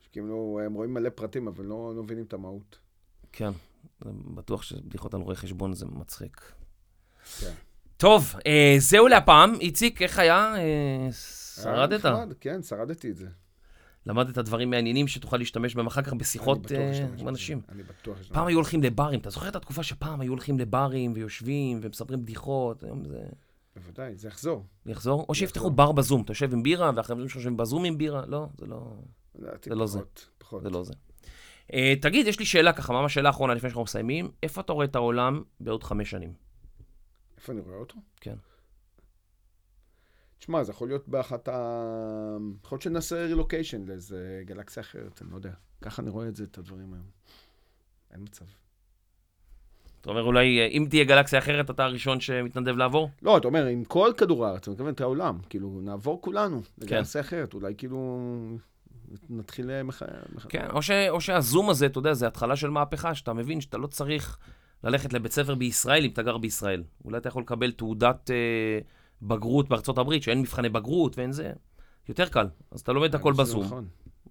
שכאילו, 0.00 0.60
הם 0.66 0.74
רואים 0.74 0.94
מלא 0.94 1.08
פרטים, 1.08 1.48
אבל 1.48 1.64
לא 1.64 1.92
לא 1.96 2.02
מבינים 2.02 2.24
את 2.24 2.32
המהות. 2.32 2.78
כן, 3.32 3.50
בטוח 4.34 4.62
שבדיחות 4.62 5.14
על 5.14 5.20
רואי 5.20 5.36
חשבון 5.36 5.72
זה 5.72 5.86
מצחיק. 5.86 6.40
כן. 7.40 7.52
טוב, 7.96 8.34
אה, 8.46 8.76
זהו 8.78 9.08
להפעם. 9.08 9.54
איציק, 9.60 10.02
איך 10.02 10.18
היה? 10.18 10.54
אה, 10.56 11.08
שרדת? 11.62 12.04
היה 12.04 12.14
נחמד, 12.14 12.34
כן, 12.40 12.62
שרדתי 12.62 13.10
את 13.10 13.16
זה. 13.16 13.26
למדת 14.06 14.38
דברים 14.38 14.70
מעניינים 14.70 15.08
שתוכל 15.08 15.36
להשתמש 15.36 15.74
בהם 15.74 15.86
אחר 15.86 16.02
כך 16.02 16.12
אני 16.12 16.18
בשיחות 16.18 16.62
בטוח 16.62 16.78
אה, 16.78 16.90
אשתמש 16.90 17.20
עם. 17.20 17.28
אנשים. 17.28 17.60
אני 17.68 17.82
בטוח 17.82 18.20
אשתמש 18.20 18.34
פעם 18.34 18.46
היו 18.46 18.56
הולכים 18.56 18.82
לברים, 18.82 19.20
אתה 19.20 19.30
זוכר 19.30 19.48
את 19.48 19.56
התקופה 19.56 19.82
שפעם 19.82 20.20
היו 20.20 20.32
הולכים 20.32 20.58
לברים 20.58 21.12
ויושבים 21.14 21.80
ומספרים 21.82 22.22
בדיחות, 22.22 22.82
היום 22.82 23.04
זה 23.04 23.22
בוודאי, 23.76 24.16
זה 24.16 24.28
יחזור. 24.28 24.66
יחזור? 24.86 25.26
או 25.28 25.34
שיפתחו. 25.34 25.70
בר 25.70 25.92
בזום, 25.92 26.22
אתה 26.22 26.30
יושב 26.30 26.52
עם 26.52 26.62
בירה 26.62 26.90
ואחרים 26.96 27.28
שיושבים 27.28 27.56
בזום 27.56 27.84
עם 27.84 27.98
בירה, 27.98 28.26
לא, 28.26 28.46
זה 28.58 28.66
לא, 28.66 28.96
לדעתי 29.34 29.70
זה 29.70 29.74
לא 29.74 29.86
זה. 29.86 30.00
פחות. 30.38 30.62
זה 30.62 30.70
לא 30.70 30.84
זה. 30.84 30.92
אה, 31.72 31.94
תגיד, 32.00 32.26
יש 32.26 32.38
לי 32.38 32.44
שאלה 32.44 32.72
ככה, 32.72 32.92
ממש 32.92 33.14
שאלה 33.14 33.30
אחרונה 33.30 33.54
לפני 33.54 33.70
שאנחנו 33.70 33.82
מסיימים, 33.82 34.30
איפה 34.42 34.60
אתה 34.60 34.72
רואה 34.72 34.84
את 34.84 34.96
העולם 34.96 35.42
בעוד 35.60 35.84
חמש 35.84 36.10
שנים? 36.10 36.32
איפה 37.36 37.52
אני 37.52 37.60
רואה 37.60 37.76
אותו? 37.76 37.96
כן. 38.20 38.36
תשמע, 40.38 40.64
זה 40.64 40.72
יכול 40.72 40.88
להיות 40.88 41.08
באחת 41.08 41.48
ה... 41.48 42.36
יכול 42.64 42.76
להיות 42.76 42.82
שנעשה 42.82 43.26
רילוקיישן 43.26 43.84
לאיזה 43.84 44.42
גלקסיה 44.44 44.80
אחרת, 44.80 45.22
אני 45.22 45.30
לא 45.30 45.36
יודע. 45.36 45.52
ככה 45.82 46.02
אני 46.02 46.10
רואה 46.10 46.28
את 46.28 46.36
זה, 46.36 46.44
את 46.44 46.58
הדברים 46.58 46.92
היום. 46.92 47.06
אין 48.12 48.22
מצב. 48.22 48.44
אתה 50.00 50.10
אומר, 50.10 50.22
אולי 50.22 50.60
אה, 50.60 50.66
אם 50.66 50.86
תהיה 50.90 51.04
גלקסיה 51.04 51.38
אחרת, 51.38 51.70
אתה 51.70 51.84
הראשון 51.84 52.20
שמתנדב 52.20 52.76
לעבור? 52.76 53.10
לא, 53.22 53.36
אתה 53.36 53.48
אומר, 53.48 53.66
עם 53.66 53.84
כל 53.84 54.12
כדור 54.16 54.46
הארץ, 54.46 54.68
אני 54.68 54.72
מתכוון 54.72 54.92
את 54.92 55.00
העולם, 55.00 55.38
כאילו, 55.48 55.80
נעבור 55.82 56.22
כולנו 56.22 56.62
לגלקסיה 56.78 57.20
אחרת, 57.20 57.54
אולי 57.54 57.74
כאילו 57.78 58.30
נתחיל 59.30 59.70
אה, 59.70 59.82
מח... 59.82 60.02
מח... 60.34 60.46
כן, 60.48 60.66
או, 60.70 60.82
ש, 60.82 60.90
או 60.90 61.20
שהזום 61.20 61.70
הזה, 61.70 61.86
אתה 61.86 61.98
יודע, 61.98 62.14
זה 62.14 62.26
התחלה 62.26 62.56
של 62.56 62.70
מהפכה, 62.70 63.14
שאתה 63.14 63.32
מבין 63.32 63.60
שאתה 63.60 63.78
לא 63.78 63.86
צריך 63.86 64.38
ללכת 64.84 65.12
לבית 65.12 65.32
ספר 65.32 65.54
בישראל 65.54 66.04
אם 66.04 66.10
אתה 66.10 66.22
גר 66.22 66.38
בישראל. 66.38 66.82
אולי 67.04 67.18
אתה 67.18 67.28
יכול 67.28 67.42
לקבל 67.42 67.72
תעודת 67.72 68.30
אה, 68.30 68.78
בגרות 69.22 69.68
בארצות 69.68 69.98
הברית, 69.98 70.22
שאין 70.22 70.40
מבחני 70.40 70.68
בגרות 70.68 71.18
ואין 71.18 71.32
זה. 71.32 71.52
יותר 72.08 72.28
קל. 72.28 72.46
אז 72.70 72.80
אתה 72.80 72.92
לומד 72.92 73.08
את 73.08 73.14
הכל 73.14 73.32
שזה 73.32 73.42
בזום, 73.42 73.64
נכון. 73.64 73.88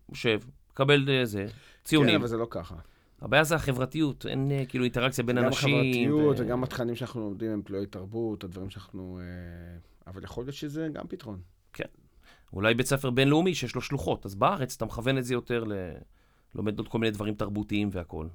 יושב, 0.09 0.39
קבל 0.73 1.09
אה, 1.09 1.25
זה, 1.25 1.45
כן, 1.47 1.53
ציונים. 1.83 2.15
אבל 2.15 2.27
זה 2.27 2.37
לא 2.37 2.47
ככה. 2.49 2.75
הבעיה 3.21 3.43
זה 3.43 3.55
החברתיות, 3.55 4.25
אין 4.25 4.51
אה, 4.51 4.65
כאילו 4.65 4.83
אינטראקציה 4.83 5.23
בין 5.23 5.37
גם 5.37 5.45
אנשים. 5.45 5.75
החברתיות 5.75 6.39
ו- 6.39 6.43
וגם 6.43 6.63
התכנים 6.63 6.95
שאנחנו 6.95 7.21
לומדים 7.21 7.51
הם 7.51 7.61
תלויי 7.61 7.85
תרבות, 7.85 8.43
הדברים 8.43 8.69
שאנחנו... 8.69 9.19
אה, 9.21 9.77
אבל 10.07 10.23
יכול 10.23 10.43
להיות 10.43 10.55
שזה 10.55 10.87
גם 10.93 11.07
פתרון. 11.07 11.39
אולי 12.53 12.73
בית 12.73 12.85
ספר 12.85 13.09
בינלאומי 13.09 13.55
שיש 13.55 13.75
לו 13.75 13.81
שלוחות, 13.81 14.25
אז 14.25 14.35
בארץ 14.35 14.75
אתה 14.75 14.85
מכוון 14.85 15.17
את 15.17 15.25
זה 15.25 15.33
יותר 15.33 15.63
ל... 15.63 15.73
לומד 16.55 16.77
עוד 16.77 16.87
כל 16.87 16.99
מיני 16.99 17.11
דברים 17.11 17.35
תרבותיים 17.35 17.89
והכול. 17.91 18.29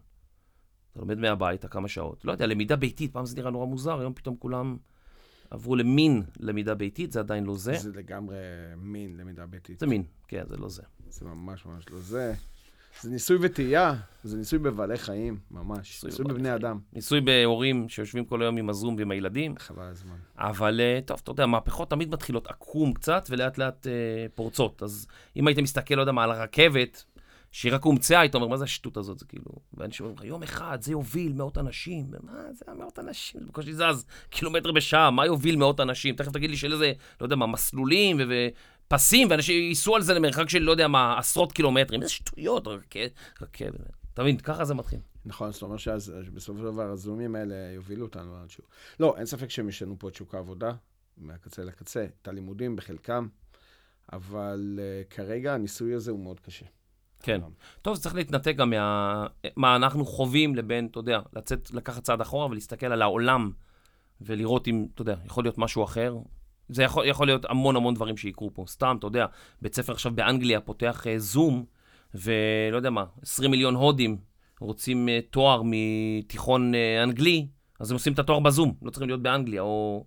אתה 0.93 1.01
לומד 1.01 1.19
מהבית 1.19 1.65
כמה 1.65 1.89
שעות. 1.89 2.25
לא 2.25 2.33
יודע, 2.33 2.47
למידה 2.47 2.77
ביתית, 2.77 3.13
פעם 3.13 3.27
זה 3.27 3.37
נראה 3.37 3.51
נורא 3.51 3.67
מוזר, 3.67 4.01
היום 4.01 4.13
פתאום 4.15 4.37
כולם 4.39 4.77
עברו 5.51 5.77
למין 5.77 6.23
למידה 6.41 6.75
ביתית, 6.75 7.13
זה 7.13 7.21
עדיין 7.21 7.45
לא 7.45 7.57
זה. 7.57 7.75
זה 7.77 7.91
לגמרי 7.95 8.37
מין 8.77 9.17
למידה 9.17 9.47
ביתית. 9.47 9.81
זה 9.81 9.87
מין, 9.87 10.03
כן, 10.29 10.45
זה 10.49 10.57
לא 10.57 10.69
זה. 10.69 10.83
זה 11.11 11.25
ממש 11.25 11.67
ממש 11.67 11.85
לא 11.91 11.99
זה. 11.99 12.35
זה 13.03 13.11
ניסוי 13.11 13.39
וטעייה, 13.41 13.95
זה 14.25 14.37
ניסוי 14.37 14.59
בבעלי 14.59 14.99
חיים, 14.99 15.39
ממש. 15.51 15.79
ניסוי 15.79 16.11
ניסוי 16.11 16.25
בבני 16.25 16.43
חיים. 16.43 16.55
אדם. 16.55 16.79
ניסוי 16.93 17.21
בהורים 17.21 17.89
שיושבים 17.89 18.25
כל 18.25 18.43
היום 18.43 18.57
עם 18.57 18.71
הזום 18.71 18.97
ועם 18.99 19.11
הילדים, 19.11 19.55
חבל 19.59 19.83
הזמן. 19.83 20.17
אבל 20.37 20.81
אה, 20.81 21.01
טוב, 21.05 21.21
אתה 21.23 21.31
יודע, 21.31 21.47
מהפכות 21.47 21.91
תמיד 21.91 22.11
מתחילות 22.11 22.47
עקום 22.47 22.93
קצת 22.93 23.27
ולאט 23.31 23.59
לאט 23.59 23.87
אה, 23.87 24.27
פורצות. 24.35 24.83
אז 24.83 25.07
אם 25.37 25.47
היית 25.47 25.59
מסתכל, 25.59 25.95
לא 25.95 26.01
יודע 26.01 26.13
מה, 26.13 26.25
על 26.25 26.31
הרכבת, 26.31 27.05
שהיא 27.53 27.75
רק 27.75 27.83
הומצאה, 27.83 28.21
היית 28.21 28.35
אומר, 28.35 28.47
מה 28.47 28.57
זה 28.57 28.65
השטות 28.65 28.97
הזאת? 28.97 29.19
זה 29.19 29.25
כאילו... 29.25 29.45
ואנשים 29.75 30.07
אומרים 30.07 30.19
לך, 30.19 30.25
יום 30.25 30.43
אחד 30.43 30.79
זה 30.83 30.93
יוביל 30.93 31.33
מאות 31.33 31.59
אנשים. 31.59 32.07
מה 32.23 32.33
זה 32.53 32.65
מאות 32.79 32.99
אנשים? 32.99 33.41
זה 33.41 33.47
בקושי 33.47 33.75
זז 33.75 34.07
קילומטר 34.31 34.73
בשעה, 34.73 35.11
מה 35.11 35.27
יוביל 35.27 35.57
מאות 35.57 35.81
אנשים? 35.81 36.17
תכף 36.17 36.33
תגיד 36.33 36.51
לי 36.51 36.57
של 36.57 36.73
איזה, 36.73 36.93
לא 37.21 37.27
יודע 37.27 37.37
מה, 37.37 37.47
מסלולים 37.47 38.21
ופסים, 38.21 39.29
ואנשים 39.31 39.63
ייסעו 39.63 39.97
על 39.97 40.03
זה 40.03 40.15
למרחק 40.15 40.49
של, 40.49 40.59
לא 40.59 40.71
יודע 40.71 40.89
מה, 40.89 41.19
עשרות 41.19 41.53
קילומטרים. 41.53 42.03
איזה 42.03 42.13
שטויות, 42.13 42.67
רכבת, 42.67 43.13
רכבת. 43.43 43.81
אתה 44.15 44.23
מבין, 44.23 44.37
ככה 44.37 44.65
זה 44.65 44.75
מתחיל. 44.75 44.99
נכון, 45.25 45.53
זאת 45.53 45.63
אומרת 45.63 45.79
שבסופו 45.79 46.59
של 46.59 46.65
דבר 46.65 46.91
הזומים 46.91 47.35
האלה 47.35 47.55
יובילו 47.75 48.07
אותנו 48.07 48.39
לאנשהו. 48.39 48.65
לא, 49.01 49.15
אין 49.19 49.27
ספק 49.27 49.51
שהם 49.51 49.69
ישנו 49.69 49.97
פה 49.99 50.09
את 50.09 50.15
שוק 50.15 50.35
העבודה, 50.35 50.73
מהקצה 51.17 51.65
לקצה, 51.65 52.07
את 52.23 52.29
הלימודים 52.29 52.77
בחלקם, 52.77 53.29
אבל 54.13 54.79
uh, 54.79 55.15
כרגע 55.15 55.55
הניסוי 55.55 55.95
הזה 55.95 56.11
הוא 56.11 56.21
מאוד 56.21 56.41
קשה. 56.41 56.67
כן. 57.23 57.41
טוב, 57.83 57.95
זה 57.95 58.03
צריך 58.03 58.15
להתנתק 58.15 58.57
גם 58.57 58.71
מה... 58.71 59.27
מה 59.57 59.77
אנחנו 59.77 60.07
חווים 60.07 60.55
לבין, 60.55 60.87
אתה 60.87 60.99
יודע, 60.99 61.21
לצאת, 61.33 61.71
לקחת 61.71 62.03
צעד 62.03 62.21
אחורה 62.21 62.47
ולהסתכל 62.47 62.87
על 62.87 63.03
העולם 63.03 63.51
ולראות 64.21 64.69
אם, 64.69 64.87
אתה 64.95 65.03
יודע, 65.03 65.15
יכול 65.25 65.45
להיות 65.45 65.59
משהו 65.59 65.85
אחר. 65.85 66.17
זה 66.69 66.83
יכול, 66.83 67.07
יכול 67.07 67.27
להיות 67.27 67.45
המון 67.45 67.77
המון 67.77 67.95
דברים 67.95 68.17
שיקרו 68.17 68.55
פה. 68.55 68.65
סתם, 68.69 68.97
אתה 68.99 69.07
יודע, 69.07 69.27
בית 69.63 69.75
ספר 69.75 69.93
עכשיו 69.93 70.13
באנגליה 70.15 70.61
פותח 70.61 71.05
uh, 71.07 71.19
זום, 71.19 71.65
ולא 72.15 72.77
יודע 72.77 72.91
מה, 72.91 73.05
20 73.23 73.51
מיליון 73.51 73.75
הודים 73.75 74.17
רוצים 74.61 75.09
uh, 75.09 75.31
תואר 75.31 75.63
מתיכון 75.65 76.73
uh, 76.75 76.77
אנגלי, 77.03 77.47
אז 77.81 77.91
הם 77.91 77.95
עושים 77.95 78.13
את 78.13 78.19
התואר 78.19 78.41
בזום, 78.41 78.75
לא 78.83 78.91
צריכים 78.91 79.09
להיות 79.09 79.23
באנגליה, 79.23 79.63
או... 79.63 80.05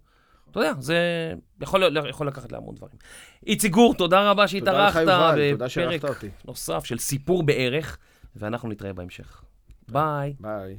אתה 0.52 0.60
יודע, 0.60 0.74
זה 0.80 0.98
יכול, 1.62 1.98
יכול 2.10 2.28
לקחת 2.28 2.52
להמון 2.52 2.76
דברים. 2.76 2.96
איציק 3.48 3.72
גור, 3.72 3.94
תודה 3.94 4.32
רבה 4.32 4.48
שהתארחת 4.48 5.00
תודה 5.00 5.32
לך, 5.32 5.38
יובל, 5.38 5.52
תודה 5.52 5.70
שערכת 5.70 6.10
אותי. 6.10 6.30
נוסף 6.46 6.86
של 6.86 6.98
סיפור 6.98 7.44
בערך, 7.44 7.98
ואנחנו 8.36 8.70
נתראה 8.70 8.94
בהמשך. 8.94 9.42
ביי. 9.90 10.34
ביי. 10.40 10.78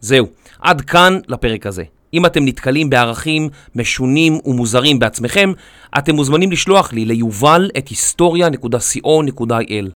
זהו, 0.00 0.26
עד 0.58 0.80
כאן 0.80 1.18
לפרק 1.28 1.66
הזה. 1.66 1.84
אם 2.14 2.26
אתם 2.26 2.44
נתקלים 2.44 2.90
בערכים 2.90 3.48
משונים 3.74 4.38
ומוזרים 4.44 4.98
בעצמכם, 4.98 5.52
אתם 5.98 6.14
מוזמנים 6.14 6.52
לשלוח 6.52 6.92
לי 6.92 7.04
ליובל 7.04 7.70
את 7.78 7.88
היסטוריה.co.il. 7.88 9.90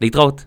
להתראות. 0.00 0.42